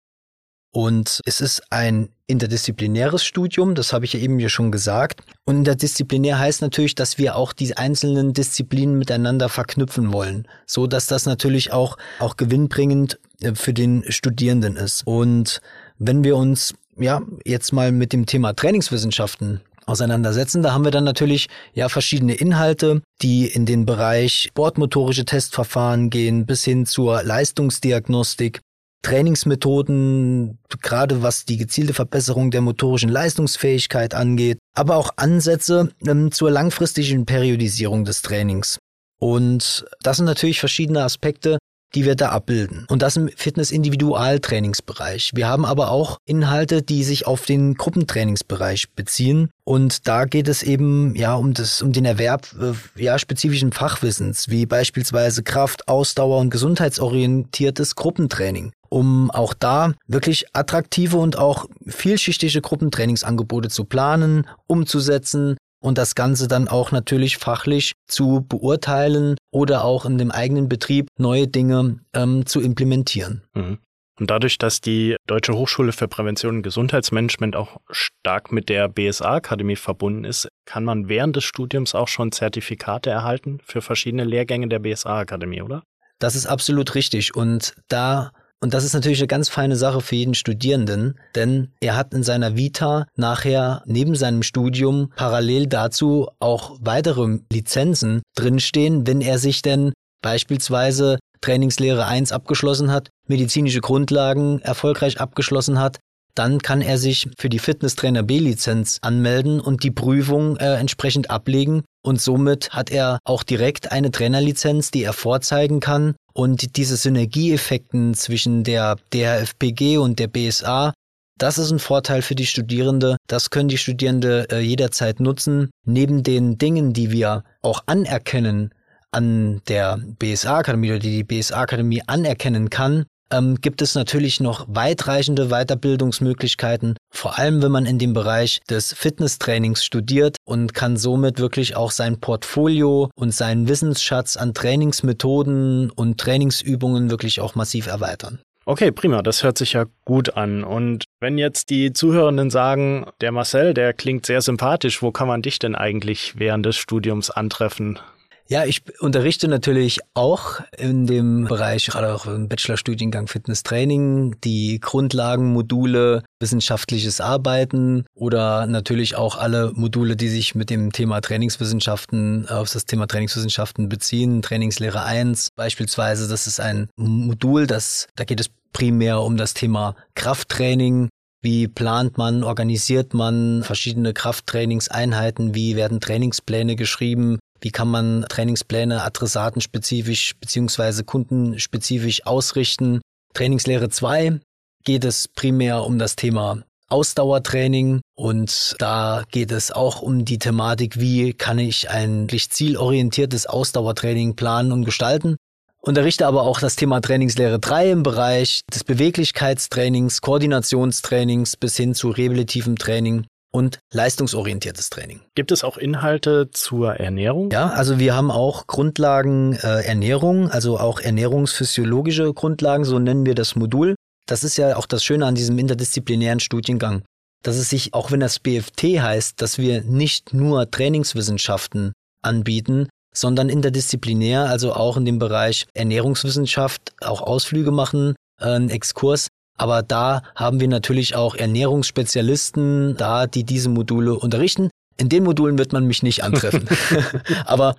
Und 0.75 1.21
es 1.23 1.39
ist 1.39 1.63
ein 1.69 2.09
interdisziplinäres 2.27 3.23
Studium, 3.23 3.75
das 3.75 3.93
habe 3.93 4.03
ich 4.03 4.11
ja 4.11 4.19
eben 4.19 4.41
ja 4.41 4.49
schon 4.49 4.73
gesagt. 4.73 5.21
Und 5.45 5.59
interdisziplinär 5.59 6.37
heißt 6.37 6.61
natürlich, 6.61 6.95
dass 6.95 7.17
wir 7.17 7.37
auch 7.37 7.53
die 7.53 7.77
einzelnen 7.77 8.33
Disziplinen 8.33 8.97
miteinander 8.97 9.47
verknüpfen 9.47 10.11
wollen, 10.11 10.49
so 10.65 10.85
dass 10.85 11.07
das 11.07 11.25
natürlich 11.25 11.71
auch, 11.71 11.97
auch 12.19 12.35
gewinnbringend 12.35 13.19
äh, 13.39 13.55
für 13.55 13.71
den 13.71 14.03
Studierenden 14.09 14.75
ist. 14.75 15.03
Und 15.07 15.61
wenn 15.97 16.25
wir 16.25 16.35
uns 16.35 16.73
ja 16.97 17.21
jetzt 17.45 17.71
mal 17.71 17.93
mit 17.93 18.11
dem 18.11 18.25
Thema 18.25 18.53
Trainingswissenschaften 18.53 19.61
auseinandersetzen. 19.85 20.63
Da 20.63 20.73
haben 20.73 20.83
wir 20.83 20.91
dann 20.91 21.03
natürlich 21.03 21.47
ja 21.73 21.89
verschiedene 21.89 22.33
Inhalte, 22.33 23.03
die 23.21 23.45
in 23.45 23.67
den 23.67 23.85
Bereich 23.85 24.47
sportmotorische 24.49 25.25
Testverfahren 25.25 26.09
gehen, 26.09 26.47
bis 26.47 26.63
hin 26.63 26.87
zur 26.87 27.21
Leistungsdiagnostik, 27.21 28.61
Trainingsmethoden, 29.05 30.57
gerade 30.81 31.21
was 31.21 31.45
die 31.45 31.57
gezielte 31.57 31.93
Verbesserung 31.93 32.49
der 32.49 32.61
motorischen 32.61 33.09
Leistungsfähigkeit 33.09 34.15
angeht, 34.15 34.57
aber 34.73 34.95
auch 34.95 35.11
Ansätze 35.15 35.91
ähm, 36.07 36.31
zur 36.31 36.49
langfristigen 36.49 37.27
Periodisierung 37.27 38.03
des 38.03 38.23
Trainings. 38.23 38.79
Und 39.19 39.85
das 40.01 40.17
sind 40.17 40.25
natürlich 40.25 40.59
verschiedene 40.59 41.03
Aspekte, 41.03 41.59
die 41.95 42.05
wir 42.05 42.15
da 42.15 42.29
abbilden. 42.29 42.85
Und 42.89 43.01
das 43.01 43.15
im 43.15 43.29
Fitness-Individualtrainingsbereich. 43.35 45.31
Wir 45.33 45.47
haben 45.47 45.65
aber 45.65 45.91
auch 45.91 46.17
Inhalte, 46.25 46.81
die 46.81 47.03
sich 47.03 47.25
auf 47.25 47.45
den 47.45 47.75
Gruppentrainingsbereich 47.75 48.91
beziehen. 48.91 49.49
Und 49.63 50.07
da 50.07 50.25
geht 50.25 50.47
es 50.47 50.61
eben 50.61 51.15
ja 51.15 51.33
um 51.33 51.53
das, 51.53 51.81
um 51.81 51.91
den 51.91 52.05
Erwerb 52.05 52.47
äh, 52.61 53.01
ja 53.01 53.17
spezifischen 53.17 53.71
Fachwissens, 53.71 54.49
wie 54.49 54.65
beispielsweise 54.65 55.41
Kraft, 55.41 55.87
Ausdauer 55.87 56.39
und 56.39 56.49
gesundheitsorientiertes 56.49 57.95
Gruppentraining 57.95 58.71
um 58.87 59.29
auch 59.31 59.53
da 59.53 59.93
wirklich 60.07 60.45
attraktive 60.53 61.17
und 61.17 61.37
auch 61.37 61.65
vielschichtige 61.85 62.61
Gruppentrainingsangebote 62.61 63.67
zu 63.67 63.83
planen, 63.83 64.47
umzusetzen 64.67 65.57
und 65.85 65.97
das 65.97 66.15
Ganze 66.15 66.47
dann 66.47 66.67
auch 66.67 66.91
natürlich 66.91 67.37
fachlich 67.37 67.93
zu 68.07 68.45
beurteilen 68.47 69.35
oder 69.51 69.85
auch 69.85 70.05
in 70.05 70.17
dem 70.17 70.31
eigenen 70.31 70.67
Betrieb 70.67 71.07
neue 71.17 71.47
Dinge 71.47 71.99
ähm, 72.13 72.45
zu 72.45 72.59
implementieren. 72.59 73.43
Mhm. 73.53 73.77
Und 74.17 74.31
dadurch, 74.31 74.57
dass 74.57 74.79
die 74.79 75.17
Deutsche 75.27 75.53
Hochschule 75.53 75.91
für 75.91 76.07
Prävention 76.07 76.57
und 76.57 76.63
Gesundheitsmanagement 76.63 77.55
auch 77.55 77.81
stark 77.89 78.51
mit 78.51 78.69
der 78.69 78.87
BSA-Akademie 78.87 79.75
verbunden 79.75 80.23
ist, 80.23 80.47
kann 80.65 80.85
man 80.85 81.09
während 81.09 81.35
des 81.35 81.43
Studiums 81.43 81.95
auch 81.95 82.07
schon 82.07 82.31
Zertifikate 82.31 83.09
erhalten 83.09 83.59
für 83.65 83.81
verschiedene 83.81 84.23
Lehrgänge 84.23 84.69
der 84.69 84.79
BSA-Akademie, 84.79 85.61
oder? 85.61 85.83
Das 86.19 86.35
ist 86.35 86.45
absolut 86.45 86.95
richtig. 86.95 87.35
Und 87.35 87.75
da 87.89 88.31
und 88.61 88.73
das 88.73 88.83
ist 88.83 88.93
natürlich 88.93 89.19
eine 89.19 89.27
ganz 89.27 89.49
feine 89.49 89.75
Sache 89.75 90.01
für 90.01 90.15
jeden 90.15 90.33
Studierenden, 90.33 91.19
denn 91.35 91.73
er 91.81 91.95
hat 91.95 92.13
in 92.13 92.23
seiner 92.23 92.55
Vita 92.55 93.05
nachher 93.15 93.83
neben 93.85 94.15
seinem 94.15 94.43
Studium 94.43 95.11
parallel 95.15 95.67
dazu 95.67 96.29
auch 96.39 96.77
weitere 96.81 97.39
Lizenzen 97.51 98.21
drinstehen, 98.35 99.05
wenn 99.05 99.21
er 99.21 99.39
sich 99.39 99.61
denn 99.61 99.93
beispielsweise 100.21 101.19
Trainingslehre 101.41 102.07
1 102.07 102.31
abgeschlossen 102.31 102.91
hat, 102.91 103.09
medizinische 103.27 103.81
Grundlagen 103.81 104.59
erfolgreich 104.61 105.19
abgeschlossen 105.19 105.79
hat, 105.79 105.99
dann 106.35 106.59
kann 106.59 106.81
er 106.81 106.97
sich 106.97 107.29
für 107.37 107.49
die 107.49 107.59
Fitnesstrainer 107.59 108.23
B-Lizenz 108.23 108.99
anmelden 109.01 109.59
und 109.59 109.83
die 109.83 109.91
Prüfung 109.91 110.57
äh, 110.57 110.75
entsprechend 110.75 111.29
ablegen. 111.29 111.83
Und 112.03 112.21
somit 112.21 112.69
hat 112.71 112.91
er 112.91 113.19
auch 113.23 113.43
direkt 113.43 113.91
eine 113.91 114.11
Trainerlizenz, 114.11 114.91
die 114.91 115.03
er 115.03 115.13
vorzeigen 115.13 115.79
kann. 115.79 116.15
Und 116.33 116.75
diese 116.75 116.97
Synergieeffekten 116.97 118.13
zwischen 118.13 118.63
der 118.63 118.97
DRFPG 119.13 119.97
und 119.97 120.19
der 120.19 120.27
BSA, 120.27 120.93
das 121.37 121.57
ist 121.57 121.71
ein 121.71 121.79
Vorteil 121.79 122.21
für 122.21 122.35
die 122.35 122.45
Studierende. 122.45 123.17
Das 123.27 123.49
können 123.49 123.69
die 123.69 123.77
Studierende 123.77 124.47
äh, 124.51 124.59
jederzeit 124.59 125.19
nutzen. 125.19 125.69
Neben 125.85 126.23
den 126.23 126.57
Dingen, 126.57 126.93
die 126.93 127.11
wir 127.11 127.43
auch 127.61 127.83
anerkennen 127.87 128.73
an 129.11 129.61
der 129.69 129.97
BSA-Akademie 130.19 130.91
oder 130.91 130.99
die 130.99 131.23
die 131.23 131.23
BSA-Akademie 131.23 132.03
anerkennen 132.05 132.69
kann, 132.69 133.05
ähm, 133.31 133.55
gibt 133.61 133.81
es 133.81 133.95
natürlich 133.95 134.39
noch 134.39 134.65
weitreichende 134.67 135.47
Weiterbildungsmöglichkeiten, 135.49 136.97
vor 137.11 137.37
allem 137.37 137.61
wenn 137.61 137.71
man 137.71 137.85
in 137.85 137.99
dem 137.99 138.13
Bereich 138.13 138.61
des 138.69 138.93
Fitnesstrainings 138.93 139.83
studiert 139.83 140.37
und 140.45 140.73
kann 140.73 140.97
somit 140.97 141.39
wirklich 141.39 141.75
auch 141.75 141.91
sein 141.91 142.19
Portfolio 142.19 143.09
und 143.15 143.33
seinen 143.33 143.67
Wissensschatz 143.67 144.37
an 144.37 144.53
Trainingsmethoden 144.53 145.91
und 145.91 146.19
Trainingsübungen 146.19 147.09
wirklich 147.09 147.41
auch 147.41 147.55
massiv 147.55 147.87
erweitern. 147.87 148.39
Okay, 148.67 148.91
prima, 148.91 149.21
das 149.21 149.43
hört 149.43 149.59
sich 149.59 149.73
ja 149.73 149.85
gut 150.05 150.35
an. 150.37 150.63
Und 150.63 151.03
wenn 151.19 151.37
jetzt 151.37 151.69
die 151.69 151.93
Zuhörenden 151.93 152.49
sagen, 152.49 153.05
der 153.21 153.31
Marcel, 153.31 153.75
der 153.75 153.93
klingt 153.93 154.25
sehr 154.25 154.41
sympathisch, 154.41 155.03
wo 155.03 155.11
kann 155.11 155.27
man 155.27 155.43
dich 155.43 155.59
denn 155.59 155.75
eigentlich 155.75 156.33
während 156.37 156.65
des 156.65 156.75
Studiums 156.75 157.29
antreffen? 157.29 157.99
Ja, 158.47 158.63
ich 158.63 158.83
unterrichte 158.99 159.47
natürlich 159.47 160.01
auch 160.13 160.59
in 160.77 161.07
dem 161.07 161.45
Bereich, 161.45 161.87
gerade 161.87 162.13
auch 162.13 162.27
im 162.27 162.47
Bachelorstudiengang 162.47 163.27
Fitness 163.27 163.63
Training, 163.63 164.35
die 164.43 164.79
Grundlagenmodule, 164.79 166.23
wissenschaftliches 166.39 167.21
Arbeiten 167.21 168.05
oder 168.13 168.67
natürlich 168.67 169.15
auch 169.15 169.35
alle 169.35 169.71
Module, 169.73 170.15
die 170.15 170.27
sich 170.27 170.53
mit 170.53 170.69
dem 170.69 170.91
Thema 170.91 171.21
Trainingswissenschaften, 171.21 172.47
auf 172.47 172.71
das 172.71 172.85
Thema 172.85 173.07
Trainingswissenschaften 173.07 173.89
beziehen. 173.89 174.43
Trainingslehre 174.43 175.03
1 175.03 175.49
beispielsweise, 175.55 176.27
das 176.27 176.45
ist 176.45 176.59
ein 176.59 176.87
Modul, 176.97 177.65
das, 177.65 178.07
da 178.15 178.25
geht 178.25 178.39
es 178.39 178.51
primär 178.73 179.21
um 179.21 179.37
das 179.37 179.55
Thema 179.55 179.95
Krafttraining, 180.13 181.09
wie 181.41 181.67
plant 181.67 182.17
man, 182.17 182.43
organisiert 182.43 183.13
man 183.13 183.61
verschiedene 183.63 184.13
Krafttrainingseinheiten? 184.13 185.53
Wie 185.53 185.75
werden 185.75 185.99
Trainingspläne 185.99 186.75
geschrieben? 186.75 187.37
Wie 187.61 187.71
kann 187.71 187.87
man 187.87 188.25
Trainingspläne 188.29 189.03
adressatenspezifisch 189.03 190.35
beziehungsweise 190.39 191.03
kundenspezifisch 191.03 192.25
ausrichten? 192.25 193.01
Trainingslehre 193.33 193.89
2 193.89 194.39
geht 194.83 195.03
es 195.03 195.27
primär 195.27 195.83
um 195.83 195.97
das 195.97 196.15
Thema 196.15 196.63
Ausdauertraining 196.87 198.01
und 198.15 198.75
da 198.77 199.23
geht 199.31 199.51
es 199.51 199.71
auch 199.71 200.01
um 200.01 200.23
die 200.23 200.37
Thematik, 200.37 200.99
wie 200.99 201.33
kann 201.33 201.57
ich 201.57 201.89
ein 201.89 202.29
zielorientiertes 202.29 203.47
Ausdauertraining 203.47 204.35
planen 204.35 204.71
und 204.71 204.85
gestalten. 204.85 205.35
Unterrichte 205.81 206.27
aber 206.27 206.43
auch 206.43 206.59
das 206.59 206.75
Thema 206.75 207.01
Trainingslehre 207.01 207.59
3 207.59 207.91
im 207.91 208.03
Bereich 208.03 208.61
des 208.73 208.83
Beweglichkeitstrainings, 208.83 210.21
Koordinationstrainings 210.21 211.57
bis 211.57 211.77
hin 211.77 211.93
zu 211.93 212.09
rehabilitivem 212.09 212.77
Training 212.77 213.25
und 213.55 213.79
leistungsorientiertes 213.93 214.89
Training. 214.89 215.21
Gibt 215.33 215.53
es 215.53 215.63
auch 215.63 215.77
Inhalte 215.77 216.49
zur 216.51 216.95
Ernährung? 216.95 217.51
Ja, 217.51 217.69
also 217.69 217.99
wir 217.99 218.13
haben 218.13 218.29
auch 218.29 218.67
Grundlagen 218.67 219.53
äh, 219.53 219.85
Ernährung, 219.85 220.51
also 220.51 220.77
auch 220.77 220.99
ernährungsphysiologische 220.99 222.33
Grundlagen, 222.33 222.83
so 222.83 222.99
nennen 222.99 223.25
wir 223.25 223.33
das 223.33 223.55
Modul. 223.55 223.95
Das 224.27 224.43
ist 224.43 224.57
ja 224.57 224.75
auch 224.75 224.85
das 224.85 225.05
Schöne 225.05 225.25
an 225.25 225.35
diesem 225.35 225.57
interdisziplinären 225.57 226.41
Studiengang, 226.41 227.03
dass 227.43 227.55
es 227.55 227.69
sich, 227.69 227.93
auch 227.93 228.11
wenn 228.11 228.19
das 228.19 228.39
BFT 228.39 228.99
heißt, 228.99 229.41
dass 229.41 229.57
wir 229.57 229.83
nicht 229.83 230.33
nur 230.33 230.69
Trainingswissenschaften 230.69 231.93
anbieten, 232.21 232.89
sondern 233.15 233.47
interdisziplinär, 233.47 234.49
also 234.49 234.73
auch 234.73 234.97
in 234.97 235.05
dem 235.05 235.17
Bereich 235.17 235.65
Ernährungswissenschaft, 235.73 236.93
auch 236.99 237.21
Ausflüge 237.21 237.71
machen, 237.71 238.15
äh, 238.41 238.47
einen 238.47 238.69
Exkurs 238.69 239.29
aber 239.57 239.83
da 239.83 240.21
haben 240.35 240.59
wir 240.59 240.67
natürlich 240.67 241.15
auch 241.15 241.35
Ernährungsspezialisten 241.35 242.97
da, 242.97 243.27
die 243.27 243.43
diese 243.43 243.69
Module 243.69 244.15
unterrichten. 244.15 244.69
In 244.97 245.09
den 245.09 245.25
Modulen 245.25 245.57
wird 245.57 245.73
man 245.73 245.85
mich 245.85 246.03
nicht 246.03 246.23
antreffen. 246.23 246.69
Aber 247.45 247.75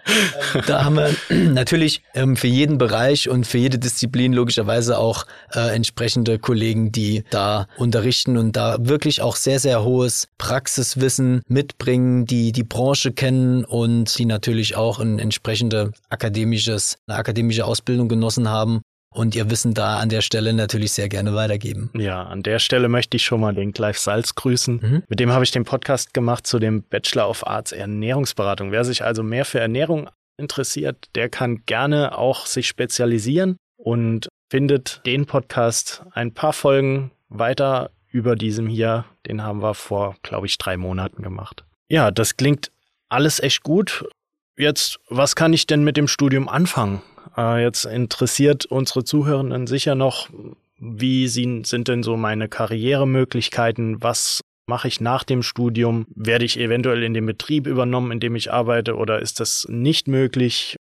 da 0.67 0.85
haben 0.85 0.97
wir 0.97 1.11
natürlich 1.31 2.03
ähm, 2.15 2.37
für 2.37 2.47
jeden 2.47 2.77
Bereich 2.77 3.31
und 3.31 3.47
für 3.47 3.57
jede 3.57 3.79
Disziplin 3.79 4.35
logischerweise 4.35 4.99
auch 4.99 5.27
äh, 5.55 5.75
entsprechende 5.75 6.39
Kollegen, 6.39 6.93
die 6.93 7.25
da 7.31 7.69
unterrichten 7.79 8.37
und 8.37 8.55
da 8.55 8.77
wirklich 8.81 9.23
auch 9.23 9.37
sehr, 9.37 9.61
sehr 9.61 9.83
hohes 9.83 10.29
Praxiswissen 10.37 11.41
mitbringen, 11.49 12.27
die 12.27 12.53
die 12.53 12.65
Branche 12.65 13.13
kennen 13.13 13.65
und 13.65 14.19
die 14.19 14.27
natürlich 14.27 14.77
auch 14.77 14.99
ein 14.99 15.19
entsprechende 15.19 15.93
akademisches, 16.11 16.97
eine 17.07 17.17
akademische 17.17 17.65
Ausbildung 17.65 18.09
genossen 18.09 18.51
haben 18.51 18.83
und 19.17 19.35
ihr 19.35 19.51
Wissen 19.51 19.73
da 19.73 19.99
an 19.99 20.11
der 20.11 20.21
Stelle 20.21 20.53
natürlich 20.53 20.93
sehr 20.93 21.09
gerne 21.09 21.35
weitergeben. 21.35 21.91
Ja, 21.95 22.23
an 22.25 22.43
der 22.43 22.59
Stelle 22.59 22.89
möchte 22.89 23.17
ich 23.17 23.25
schon 23.25 23.41
mal 23.41 23.55
den 23.55 23.73
Clive 23.73 23.99
Salz 23.99 24.35
grüßen. 24.35 24.81
Mhm. 24.83 25.03
Mit 25.09 25.21
dem 25.21 25.33
habe 25.33 25.43
ich 25.43 25.51
den 25.51 25.65
Podcast 25.65 26.13
gemacht 26.13 26.47
zu 26.47 26.59
dem 26.59 26.83
Bachelor 26.83 27.29
of 27.29 27.47
Arts 27.47 27.73
Ernährungsberatung. 27.73 28.73
Wer 28.73 28.85
sich 28.85 29.03
also 29.03 29.23
mehr 29.23 29.47
für 29.47 29.59
Ernährung 29.59 30.11
interessiert, 30.37 31.09
der 31.15 31.31
kann 31.31 31.63
gerne 31.65 32.17
auch 32.17 32.45
sich 32.45 32.69
spezialisieren 32.69 33.57
und 33.79 34.29
findet 34.51 35.01
den 35.07 35.25
Podcast 35.25 36.03
ein 36.13 36.35
paar 36.35 36.53
Folgen 36.53 37.11
weiter 37.31 37.91
über 38.11 38.37
diesem 38.37 38.67
hier. 38.67 39.07
Den 39.27 39.43
haben 39.43 39.63
wir 39.63 39.75
vor, 39.75 40.17
glaube 40.23 40.47
ich, 40.47 40.59
drei 40.59 40.77
Monaten 40.77 41.23
gemacht. 41.23 41.65
Ja, 41.89 42.11
das 42.11 42.37
klingt 42.37 42.71
alles 43.09 43.41
echt 43.41 43.63
gut. 43.63 44.05
Jetzt, 44.59 45.01
was 45.09 45.37
kann 45.37 45.55
ich 45.55 45.67
denn 45.67 45.85
mit 45.85 45.97
dem 45.97 46.09
Studium 46.09 46.49
anfangen? 46.49 47.01
Äh, 47.37 47.63
jetzt 47.63 47.85
interessiert 47.85 48.67
unsere 48.67 49.05
Zuhörenden 49.05 49.67
sicher 49.67 49.95
noch, 49.95 50.29
wie 50.79 51.29
sind 51.29 51.71
denn 51.89 52.03
so 52.03 52.17
meine 52.17 52.49
Karrieremöglichkeiten? 52.49 54.03
Was 54.03 54.41
mache 54.67 54.89
ich 54.89 55.01
nach 55.01 55.25
dem 55.25 55.43
Studium? 55.43 56.07
Werde 56.15 56.45
ich 56.45 56.59
eventuell 56.59 57.03
in 57.03 57.15
den 57.15 57.27
Betrieb 57.27 57.67
übernommen, 57.67 58.13
in 58.13 58.21
dem 58.21 58.37
ich 58.37 58.53
arbeite, 58.53 58.97
oder 58.97 59.21
ist 59.21 59.41
das 59.41 59.67
nicht 59.71 60.09
möglich? 60.09 60.77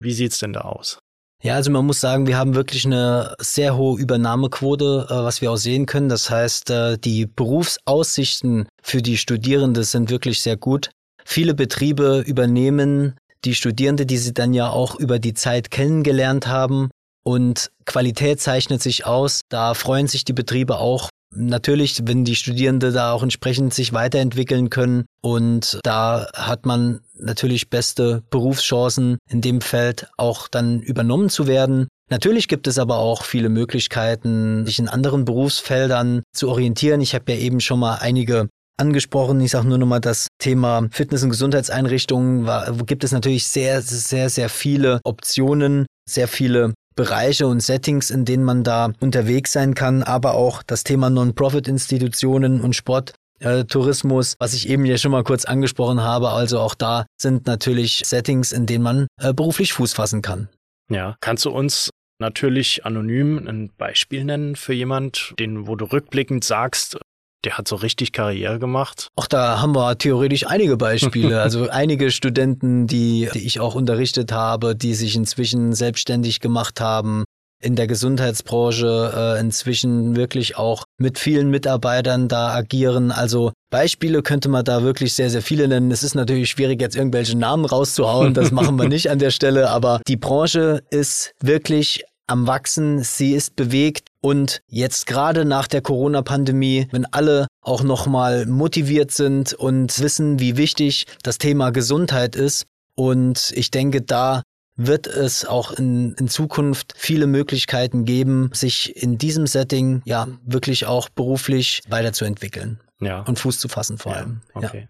Wie 0.00 0.12
sieht's 0.12 0.38
denn 0.38 0.52
da 0.52 0.62
aus? 0.62 0.98
Ja, 1.42 1.54
also 1.54 1.70
man 1.70 1.86
muss 1.86 2.00
sagen, 2.00 2.26
wir 2.26 2.36
haben 2.36 2.56
wirklich 2.56 2.84
eine 2.84 3.34
sehr 3.38 3.76
hohe 3.76 4.00
Übernahmequote, 4.00 5.06
äh, 5.08 5.14
was 5.14 5.40
wir 5.40 5.52
auch 5.52 5.56
sehen 5.56 5.86
können. 5.86 6.08
Das 6.08 6.30
heißt, 6.30 6.70
äh, 6.70 6.98
die 6.98 7.26
Berufsaussichten 7.26 8.68
für 8.82 9.02
die 9.02 9.16
Studierenden 9.16 9.84
sind 9.84 10.10
wirklich 10.10 10.42
sehr 10.42 10.56
gut. 10.56 10.90
Viele 11.24 11.54
Betriebe 11.54 12.24
übernehmen 12.26 13.14
die 13.44 13.54
Studierende, 13.54 14.06
die 14.06 14.18
sie 14.18 14.34
dann 14.34 14.54
ja 14.54 14.70
auch 14.70 14.94
über 14.96 15.18
die 15.18 15.34
Zeit 15.34 15.70
kennengelernt 15.70 16.46
haben. 16.46 16.90
Und 17.24 17.70
Qualität 17.84 18.40
zeichnet 18.40 18.82
sich 18.82 19.06
aus. 19.06 19.42
Da 19.48 19.74
freuen 19.74 20.06
sich 20.06 20.24
die 20.24 20.32
Betriebe 20.32 20.78
auch. 20.78 21.10
Natürlich, 21.34 22.00
wenn 22.04 22.24
die 22.24 22.36
Studierende 22.36 22.90
da 22.90 23.12
auch 23.12 23.22
entsprechend 23.22 23.74
sich 23.74 23.92
weiterentwickeln 23.92 24.70
können. 24.70 25.04
Und 25.20 25.78
da 25.82 26.26
hat 26.34 26.64
man 26.64 27.00
natürlich 27.18 27.68
beste 27.68 28.22
Berufschancen 28.30 29.18
in 29.28 29.42
dem 29.42 29.60
Feld 29.60 30.08
auch 30.16 30.48
dann 30.48 30.80
übernommen 30.80 31.28
zu 31.28 31.46
werden. 31.46 31.88
Natürlich 32.10 32.48
gibt 32.48 32.66
es 32.66 32.78
aber 32.78 32.96
auch 32.96 33.24
viele 33.24 33.50
Möglichkeiten, 33.50 34.64
sich 34.64 34.78
in 34.78 34.88
anderen 34.88 35.26
Berufsfeldern 35.26 36.22
zu 36.32 36.48
orientieren. 36.48 37.02
Ich 37.02 37.14
habe 37.14 37.32
ja 37.32 37.38
eben 37.38 37.60
schon 37.60 37.80
mal 37.80 37.96
einige 37.96 38.48
angesprochen. 38.78 39.40
Ich 39.40 39.50
sage 39.50 39.68
nur 39.68 39.78
nochmal 39.78 40.00
das 40.00 40.28
Thema 40.38 40.88
Fitness- 40.90 41.22
und 41.22 41.30
Gesundheitseinrichtungen. 41.30 42.46
War, 42.46 42.72
gibt 42.86 43.04
es 43.04 43.12
natürlich 43.12 43.46
sehr, 43.48 43.82
sehr, 43.82 44.30
sehr 44.30 44.48
viele 44.48 45.00
Optionen, 45.04 45.86
sehr 46.08 46.28
viele 46.28 46.74
Bereiche 46.96 47.46
und 47.46 47.60
Settings, 47.60 48.10
in 48.10 48.24
denen 48.24 48.42
man 48.42 48.64
da 48.64 48.90
unterwegs 48.98 49.52
sein 49.52 49.74
kann, 49.74 50.02
aber 50.02 50.34
auch 50.34 50.64
das 50.64 50.82
Thema 50.82 51.10
Non-Profit-Institutionen 51.10 52.60
und 52.60 52.74
Sport. 52.74 53.14
Äh, 53.40 53.66
Tourismus, 53.66 54.34
was 54.40 54.52
ich 54.52 54.68
eben 54.68 54.84
ja 54.84 54.98
schon 54.98 55.12
mal 55.12 55.22
kurz 55.22 55.44
angesprochen 55.44 56.00
habe, 56.00 56.30
also 56.30 56.58
auch 56.58 56.74
da 56.74 57.06
sind 57.20 57.46
natürlich 57.46 58.02
Settings, 58.04 58.50
in 58.50 58.66
denen 58.66 58.82
man 58.82 59.06
äh, 59.20 59.32
beruflich 59.32 59.74
Fuß 59.74 59.92
fassen 59.92 60.22
kann. 60.22 60.48
Ja, 60.90 61.16
kannst 61.20 61.44
du 61.44 61.50
uns 61.50 61.90
natürlich 62.18 62.84
anonym 62.84 63.46
ein 63.46 63.70
Beispiel 63.76 64.24
nennen 64.24 64.56
für 64.56 64.72
jemand, 64.72 65.34
den, 65.38 65.68
wo 65.68 65.76
du 65.76 65.84
rückblickend 65.84 66.42
sagst, 66.42 66.98
der 67.44 67.56
hat 67.56 67.68
so 67.68 67.76
richtig 67.76 68.12
Karriere 68.12 68.58
gemacht. 68.58 69.08
Ach, 69.16 69.26
da 69.26 69.60
haben 69.60 69.74
wir 69.74 69.96
theoretisch 69.96 70.46
einige 70.46 70.76
Beispiele. 70.76 71.40
also 71.42 71.68
einige 71.68 72.10
Studenten, 72.10 72.86
die, 72.86 73.28
die 73.32 73.46
ich 73.46 73.60
auch 73.60 73.74
unterrichtet 73.74 74.32
habe, 74.32 74.74
die 74.74 74.94
sich 74.94 75.14
inzwischen 75.14 75.72
selbstständig 75.72 76.40
gemacht 76.40 76.80
haben, 76.80 77.24
in 77.60 77.74
der 77.74 77.88
Gesundheitsbranche 77.88 79.36
äh, 79.36 79.40
inzwischen 79.40 80.14
wirklich 80.14 80.56
auch 80.56 80.84
mit 80.96 81.18
vielen 81.18 81.50
Mitarbeitern 81.50 82.28
da 82.28 82.54
agieren. 82.54 83.10
Also 83.10 83.52
Beispiele 83.70 84.22
könnte 84.22 84.48
man 84.48 84.64
da 84.64 84.82
wirklich 84.82 85.14
sehr, 85.14 85.30
sehr 85.30 85.42
viele 85.42 85.66
nennen. 85.66 85.90
Es 85.90 86.04
ist 86.04 86.14
natürlich 86.14 86.50
schwierig, 86.50 86.80
jetzt 86.80 86.94
irgendwelche 86.94 87.36
Namen 87.36 87.64
rauszuhauen. 87.64 88.32
Das 88.32 88.52
machen 88.52 88.76
wir 88.76 88.88
nicht 88.88 89.10
an 89.10 89.18
der 89.18 89.30
Stelle. 89.30 89.70
Aber 89.70 90.00
die 90.06 90.16
Branche 90.16 90.82
ist 90.90 91.32
wirklich 91.40 92.04
am 92.28 92.46
Wachsen, 92.46 93.02
sie 93.02 93.32
ist 93.32 93.56
bewegt 93.56 94.07
und 94.20 94.60
jetzt 94.66 95.06
gerade 95.06 95.44
nach 95.44 95.66
der 95.66 95.80
Corona-Pandemie, 95.80 96.88
wenn 96.90 97.06
alle 97.06 97.46
auch 97.60 97.82
nochmal 97.82 98.46
motiviert 98.46 99.10
sind 99.10 99.54
und 99.54 100.00
wissen, 100.00 100.40
wie 100.40 100.56
wichtig 100.56 101.06
das 101.22 101.38
Thema 101.38 101.70
Gesundheit 101.70 102.36
ist 102.36 102.66
und 102.94 103.52
ich 103.54 103.70
denke, 103.70 104.02
da 104.02 104.42
wird 104.78 105.06
es 105.06 105.44
auch 105.44 105.72
in, 105.72 106.14
in 106.14 106.28
Zukunft 106.28 106.94
viele 106.96 107.26
Möglichkeiten 107.26 108.04
geben, 108.04 108.50
sich 108.52 108.96
in 109.02 109.18
diesem 109.18 109.46
Setting 109.46 110.02
ja 110.04 110.28
wirklich 110.44 110.86
auch 110.86 111.08
beruflich 111.08 111.82
weiterzuentwickeln. 111.88 112.80
Ja. 113.00 113.20
Und 113.22 113.38
Fuß 113.38 113.58
zu 113.58 113.68
fassen 113.68 113.98
vor 113.98 114.14
allem. 114.14 114.40
Ja, 114.54 114.68
okay. 114.68 114.88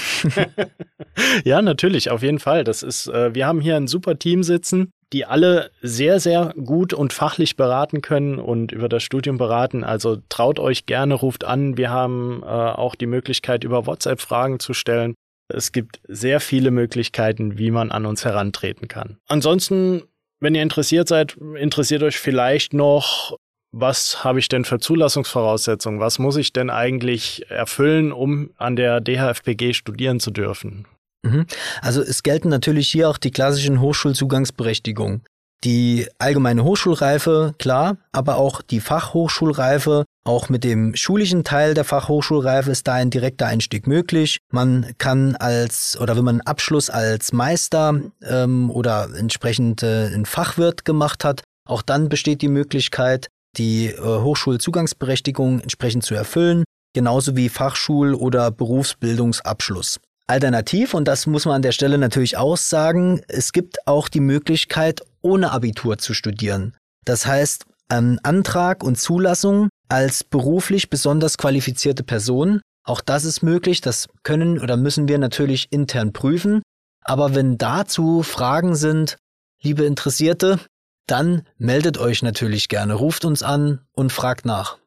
ja 1.44 1.64
natürlich 1.64 2.12
auf 2.12 2.22
jeden 2.22 2.40
Fall. 2.40 2.64
Das 2.64 2.84
ist 2.84 3.08
äh, 3.08 3.34
wir 3.34 3.48
haben 3.48 3.62
hier 3.62 3.78
ein 3.78 3.88
super 3.88 4.20
Team 4.20 4.44
sitzen 4.44 4.92
die 5.14 5.26
alle 5.26 5.72
sehr, 5.82 6.20
sehr 6.20 6.54
gut 6.64 6.94
und 6.94 7.14
fachlich 7.14 7.58
beraten 7.58 8.02
können 8.02 8.40
und 8.40 8.72
über 8.72 8.90
das 8.90 9.04
Studium 9.04 9.38
beraten. 9.38 9.84
Also 9.84 10.18
traut 10.30 10.60
euch 10.60 10.86
gerne, 10.86 11.16
ruft 11.16 11.44
an. 11.44 11.78
Wir 11.78 11.90
haben 11.90 12.42
äh, 12.44 12.46
auch 12.46 12.96
die 12.96 13.08
Möglichkeit, 13.08 13.64
über 13.64 13.86
WhatsApp 13.86 14.22
Fragen 14.22 14.60
zu 14.60 14.74
stellen. 14.74 15.16
Es 15.50 15.72
gibt 15.72 16.00
sehr 16.08 16.40
viele 16.40 16.72
Möglichkeiten, 16.72 17.58
wie 17.58 17.72
man 17.72 17.92
an 17.92 18.06
uns 18.06 18.24
herantreten 18.24 18.88
kann. 18.88 19.18
Ansonsten, 19.28 20.04
wenn 20.40 20.56
ihr 20.56 20.64
interessiert 20.64 21.08
seid, 21.08 21.36
interessiert 21.36 22.04
euch 22.04 22.18
vielleicht 22.18 22.74
noch, 22.74 23.36
was 23.74 24.24
habe 24.24 24.40
ich 24.40 24.50
denn 24.50 24.66
für 24.66 24.80
Zulassungsvoraussetzungen? 24.80 26.00
Was 26.00 26.20
muss 26.20 26.36
ich 26.36 26.54
denn 26.54 26.70
eigentlich 26.70 27.50
erfüllen, 27.50 28.12
um 28.12 28.52
an 28.58 28.76
der 28.76 29.02
DHFPG 29.02 29.74
studieren 29.74 30.20
zu 30.20 30.32
dürfen? 30.32 30.86
Mhm. 31.24 31.46
Also 31.82 32.02
es 32.02 32.24
gelten 32.24 32.50
natürlich 32.50 32.90
hier 32.90 33.10
auch 33.10 33.18
die 33.18 33.32
klassischen 33.32 33.80
Hochschulzugangsberechtigungen. 33.82 35.24
Die 35.64 36.08
allgemeine 36.18 36.64
Hochschulreife, 36.64 37.54
klar, 37.60 37.98
aber 38.12 38.38
auch 38.38 38.64
die 38.64 38.80
Fachhochschulreife, 38.80 40.06
auch 40.24 40.50
mit 40.50 40.64
dem 40.64 40.96
schulischen 40.96 41.44
Teil 41.44 41.76
der 41.76 41.84
Fachhochschulreife 41.84 42.72
ist 42.72 42.88
da 42.88 42.94
ein 42.94 43.12
direkter 43.12 43.46
Einstieg 43.46 43.86
möglich. 43.86 44.40
Man 44.52 44.94
kann 44.98 45.36
als, 45.36 46.00
oder 46.00 46.18
wenn 46.18 46.24
man 46.24 46.36
einen 46.36 46.48
Abschluss 46.48 46.90
als 46.90 47.32
Meister 47.32 48.02
ähm, 48.24 48.72
oder 48.72 49.10
entsprechend 49.16 49.84
äh, 49.84 50.08
einen 50.08 50.26
Fachwirt 50.26 50.84
gemacht 50.84 51.24
hat, 51.24 51.44
auch 51.68 51.84
dann 51.84 52.10
besteht 52.10 52.42
die 52.42 52.48
Möglichkeit, 52.48 53.28
die 53.58 53.88
äh, 53.88 54.00
Hochschulzugangsberechtigung 54.00 55.60
entsprechend 55.60 56.04
zu 56.04 56.16
erfüllen, 56.16 56.64
genauso 56.94 57.36
wie 57.36 57.50
Fachschul- 57.50 58.16
oder 58.16 58.50
Berufsbildungsabschluss. 58.50 60.00
Alternativ, 60.32 60.94
und 60.94 61.08
das 61.08 61.28
muss 61.28 61.46
man 61.46 61.56
an 61.56 61.62
der 61.62 61.74
Stelle 61.74 61.98
natürlich 61.98 62.38
auch 62.38 62.58
sagen, 62.58 63.22
es 63.28 63.52
gibt 63.52 63.86
auch 63.86 64.08
die 64.08 64.22
Möglichkeit, 64.22 65.02
ohne 65.22 65.52
Abitur 65.52 65.98
zu 65.98 66.14
studieren. 66.14 66.76
Das 67.06 67.26
heißt, 67.26 67.66
ein 67.90 68.18
Antrag 68.24 68.84
und 68.84 68.98
Zulassung 68.98 69.68
als 69.90 70.24
beruflich 70.24 70.90
besonders 70.90 71.38
qualifizierte 71.38 72.04
Person. 72.04 72.62
Auch 72.86 73.02
das 73.02 73.26
ist 73.26 73.44
möglich, 73.44 73.82
das 73.82 74.08
können 74.24 74.60
oder 74.60 74.78
müssen 74.78 75.10
wir 75.10 75.18
natürlich 75.18 75.68
intern 75.70 76.14
prüfen. 76.14 76.62
Aber 77.04 77.36
wenn 77.36 77.58
dazu 77.58 78.24
Fragen 78.24 78.76
sind, 78.76 79.18
liebe 79.62 79.84
Interessierte, 79.84 80.60
dann 81.08 81.44
meldet 81.58 81.98
euch 81.98 82.24
natürlich 82.24 82.70
gerne, 82.70 82.94
ruft 82.94 83.26
uns 83.26 83.44
an 83.44 83.82
und 83.92 84.14
fragt 84.14 84.46
nach. 84.46 84.78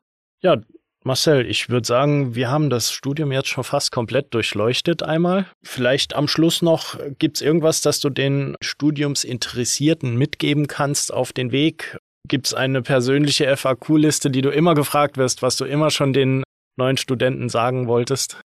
Ja, 0.41 0.57
Marcel, 1.07 1.45
ich 1.45 1.69
würde 1.69 1.87
sagen, 1.87 2.35
wir 2.35 2.51
haben 2.51 2.71
das 2.71 2.91
Studium 2.91 3.31
jetzt 3.31 3.49
schon 3.49 3.63
fast 3.63 3.93
komplett 3.93 4.33
durchleuchtet 4.33 5.03
einmal. 5.03 5.47
Vielleicht 5.63 6.17
am 6.17 6.29
Schluss 6.29 6.63
noch, 6.63 6.99
gibt 7.19 7.37
es 7.37 7.43
irgendwas, 7.43 7.83
das 7.83 8.01
du 8.01 8.09
den 8.09 8.57
Studiumsinteressierten 8.63 10.17
mitgeben 10.17 10.67
kannst 10.67 11.13
auf 11.13 11.35
den 11.35 11.53
Weg? 11.53 11.99
Gibt 12.27 12.47
es 12.47 12.55
eine 12.55 12.81
persönliche 12.81 13.55
FAQ-Liste, 13.55 14.31
die 14.31 14.41
du 14.41 14.49
immer 14.49 14.75
gefragt 14.75 15.19
wirst, 15.19 15.43
was 15.43 15.57
du 15.57 15.67
immer 15.67 15.91
schon 15.91 16.15
den 16.15 16.43
neuen 16.77 16.97
Studenten 16.97 17.51
sagen 17.51 17.87
wolltest? 17.87 18.41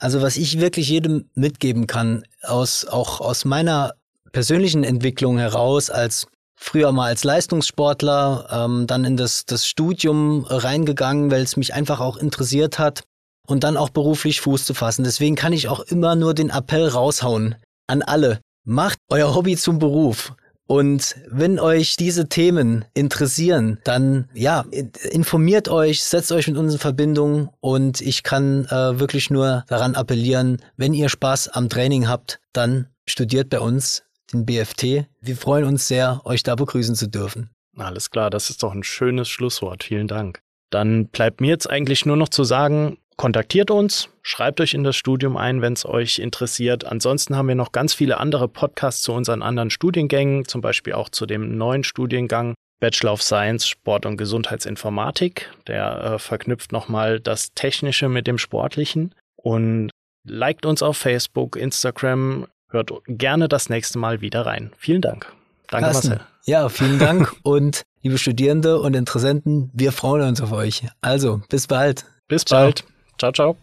Also 0.00 0.20
was 0.20 0.36
ich 0.36 0.60
wirklich 0.60 0.88
jedem 0.88 1.30
mitgeben 1.34 1.86
kann, 1.86 2.24
aus, 2.42 2.86
auch 2.86 3.20
aus 3.20 3.44
meiner 3.44 3.94
persönlichen 4.32 4.82
Entwicklung 4.82 5.38
heraus 5.38 5.90
als 5.90 6.26
früher 6.60 6.92
mal 6.92 7.06
als 7.06 7.24
Leistungssportler, 7.24 8.46
ähm, 8.50 8.86
dann 8.86 9.04
in 9.04 9.16
das, 9.16 9.46
das 9.46 9.66
Studium 9.66 10.44
reingegangen, 10.44 11.30
weil 11.30 11.42
es 11.42 11.56
mich 11.56 11.74
einfach 11.74 12.00
auch 12.00 12.16
interessiert 12.18 12.78
hat 12.78 13.02
und 13.46 13.64
dann 13.64 13.76
auch 13.76 13.88
beruflich 13.88 14.40
Fuß 14.42 14.64
zu 14.64 14.74
fassen. 14.74 15.02
Deswegen 15.02 15.34
kann 15.34 15.52
ich 15.52 15.68
auch 15.68 15.80
immer 15.80 16.14
nur 16.14 16.34
den 16.34 16.50
Appell 16.50 16.86
raushauen 16.86 17.56
an 17.86 18.02
alle. 18.02 18.40
Macht 18.64 18.98
euer 19.08 19.34
Hobby 19.34 19.56
zum 19.56 19.78
Beruf. 19.78 20.34
Und 20.66 21.16
wenn 21.28 21.58
euch 21.58 21.96
diese 21.96 22.28
Themen 22.28 22.84
interessieren, 22.94 23.80
dann 23.82 24.28
ja, 24.34 24.64
informiert 25.10 25.68
euch, 25.68 26.04
setzt 26.04 26.30
euch 26.30 26.46
mit 26.46 26.56
uns 26.56 26.74
in 26.74 26.78
Verbindung 26.78 27.48
und 27.58 28.00
ich 28.00 28.22
kann 28.22 28.66
äh, 28.66 29.00
wirklich 29.00 29.30
nur 29.30 29.64
daran 29.66 29.96
appellieren, 29.96 30.62
wenn 30.76 30.94
ihr 30.94 31.08
Spaß 31.08 31.48
am 31.48 31.68
Training 31.68 32.06
habt, 32.06 32.38
dann 32.52 32.86
studiert 33.04 33.50
bei 33.50 33.58
uns 33.58 34.04
den 34.32 34.46
BFT. 34.46 35.06
Wir 35.20 35.36
freuen 35.36 35.64
uns 35.64 35.88
sehr, 35.88 36.20
euch 36.24 36.42
da 36.42 36.54
begrüßen 36.54 36.94
zu 36.94 37.08
dürfen. 37.08 37.50
Alles 37.76 38.10
klar, 38.10 38.30
das 38.30 38.50
ist 38.50 38.62
doch 38.62 38.72
ein 38.72 38.82
schönes 38.82 39.28
Schlusswort. 39.28 39.84
Vielen 39.84 40.08
Dank. 40.08 40.40
Dann 40.70 41.06
bleibt 41.08 41.40
mir 41.40 41.48
jetzt 41.48 41.68
eigentlich 41.68 42.06
nur 42.06 42.16
noch 42.16 42.28
zu 42.28 42.44
sagen, 42.44 42.98
kontaktiert 43.16 43.70
uns, 43.70 44.08
schreibt 44.22 44.60
euch 44.60 44.72
in 44.74 44.84
das 44.84 44.96
Studium 44.96 45.36
ein, 45.36 45.60
wenn 45.62 45.72
es 45.72 45.84
euch 45.84 46.18
interessiert. 46.18 46.84
Ansonsten 46.84 47.36
haben 47.36 47.48
wir 47.48 47.54
noch 47.54 47.72
ganz 47.72 47.92
viele 47.92 48.18
andere 48.18 48.48
Podcasts 48.48 49.02
zu 49.02 49.12
unseren 49.12 49.42
anderen 49.42 49.70
Studiengängen, 49.70 50.46
zum 50.46 50.60
Beispiel 50.60 50.94
auch 50.94 51.08
zu 51.08 51.26
dem 51.26 51.56
neuen 51.58 51.84
Studiengang 51.84 52.54
Bachelor 52.80 53.12
of 53.12 53.22
Science 53.22 53.68
Sport 53.68 54.06
und 54.06 54.16
Gesundheitsinformatik. 54.16 55.50
Der 55.66 56.02
äh, 56.02 56.18
verknüpft 56.18 56.72
nochmal 56.72 57.20
das 57.20 57.52
Technische 57.54 58.08
mit 58.08 58.26
dem 58.26 58.38
Sportlichen. 58.38 59.14
Und 59.36 59.90
liked 60.26 60.64
uns 60.66 60.82
auf 60.82 60.96
Facebook, 60.96 61.56
Instagram, 61.56 62.46
hört 62.70 62.92
gerne 63.06 63.48
das 63.48 63.68
nächste 63.68 63.98
Mal 63.98 64.20
wieder 64.20 64.46
rein. 64.46 64.72
Vielen 64.78 65.02
Dank. 65.02 65.32
Danke, 65.68 65.86
Carsten. 65.86 66.08
Marcel. 66.10 66.26
Ja, 66.46 66.68
vielen 66.68 66.98
Dank 67.00 67.34
und 67.42 67.82
liebe 68.02 68.18
Studierende 68.18 68.80
und 68.80 68.94
Interessenten, 68.94 69.70
wir 69.72 69.92
freuen 69.92 70.28
uns 70.28 70.40
auf 70.40 70.52
euch. 70.52 70.86
Also, 71.00 71.42
bis 71.48 71.66
bald. 71.66 72.04
Bis 72.28 72.44
ciao. 72.44 72.64
bald. 72.64 72.84
Ciao, 73.18 73.32
ciao. 73.32 73.56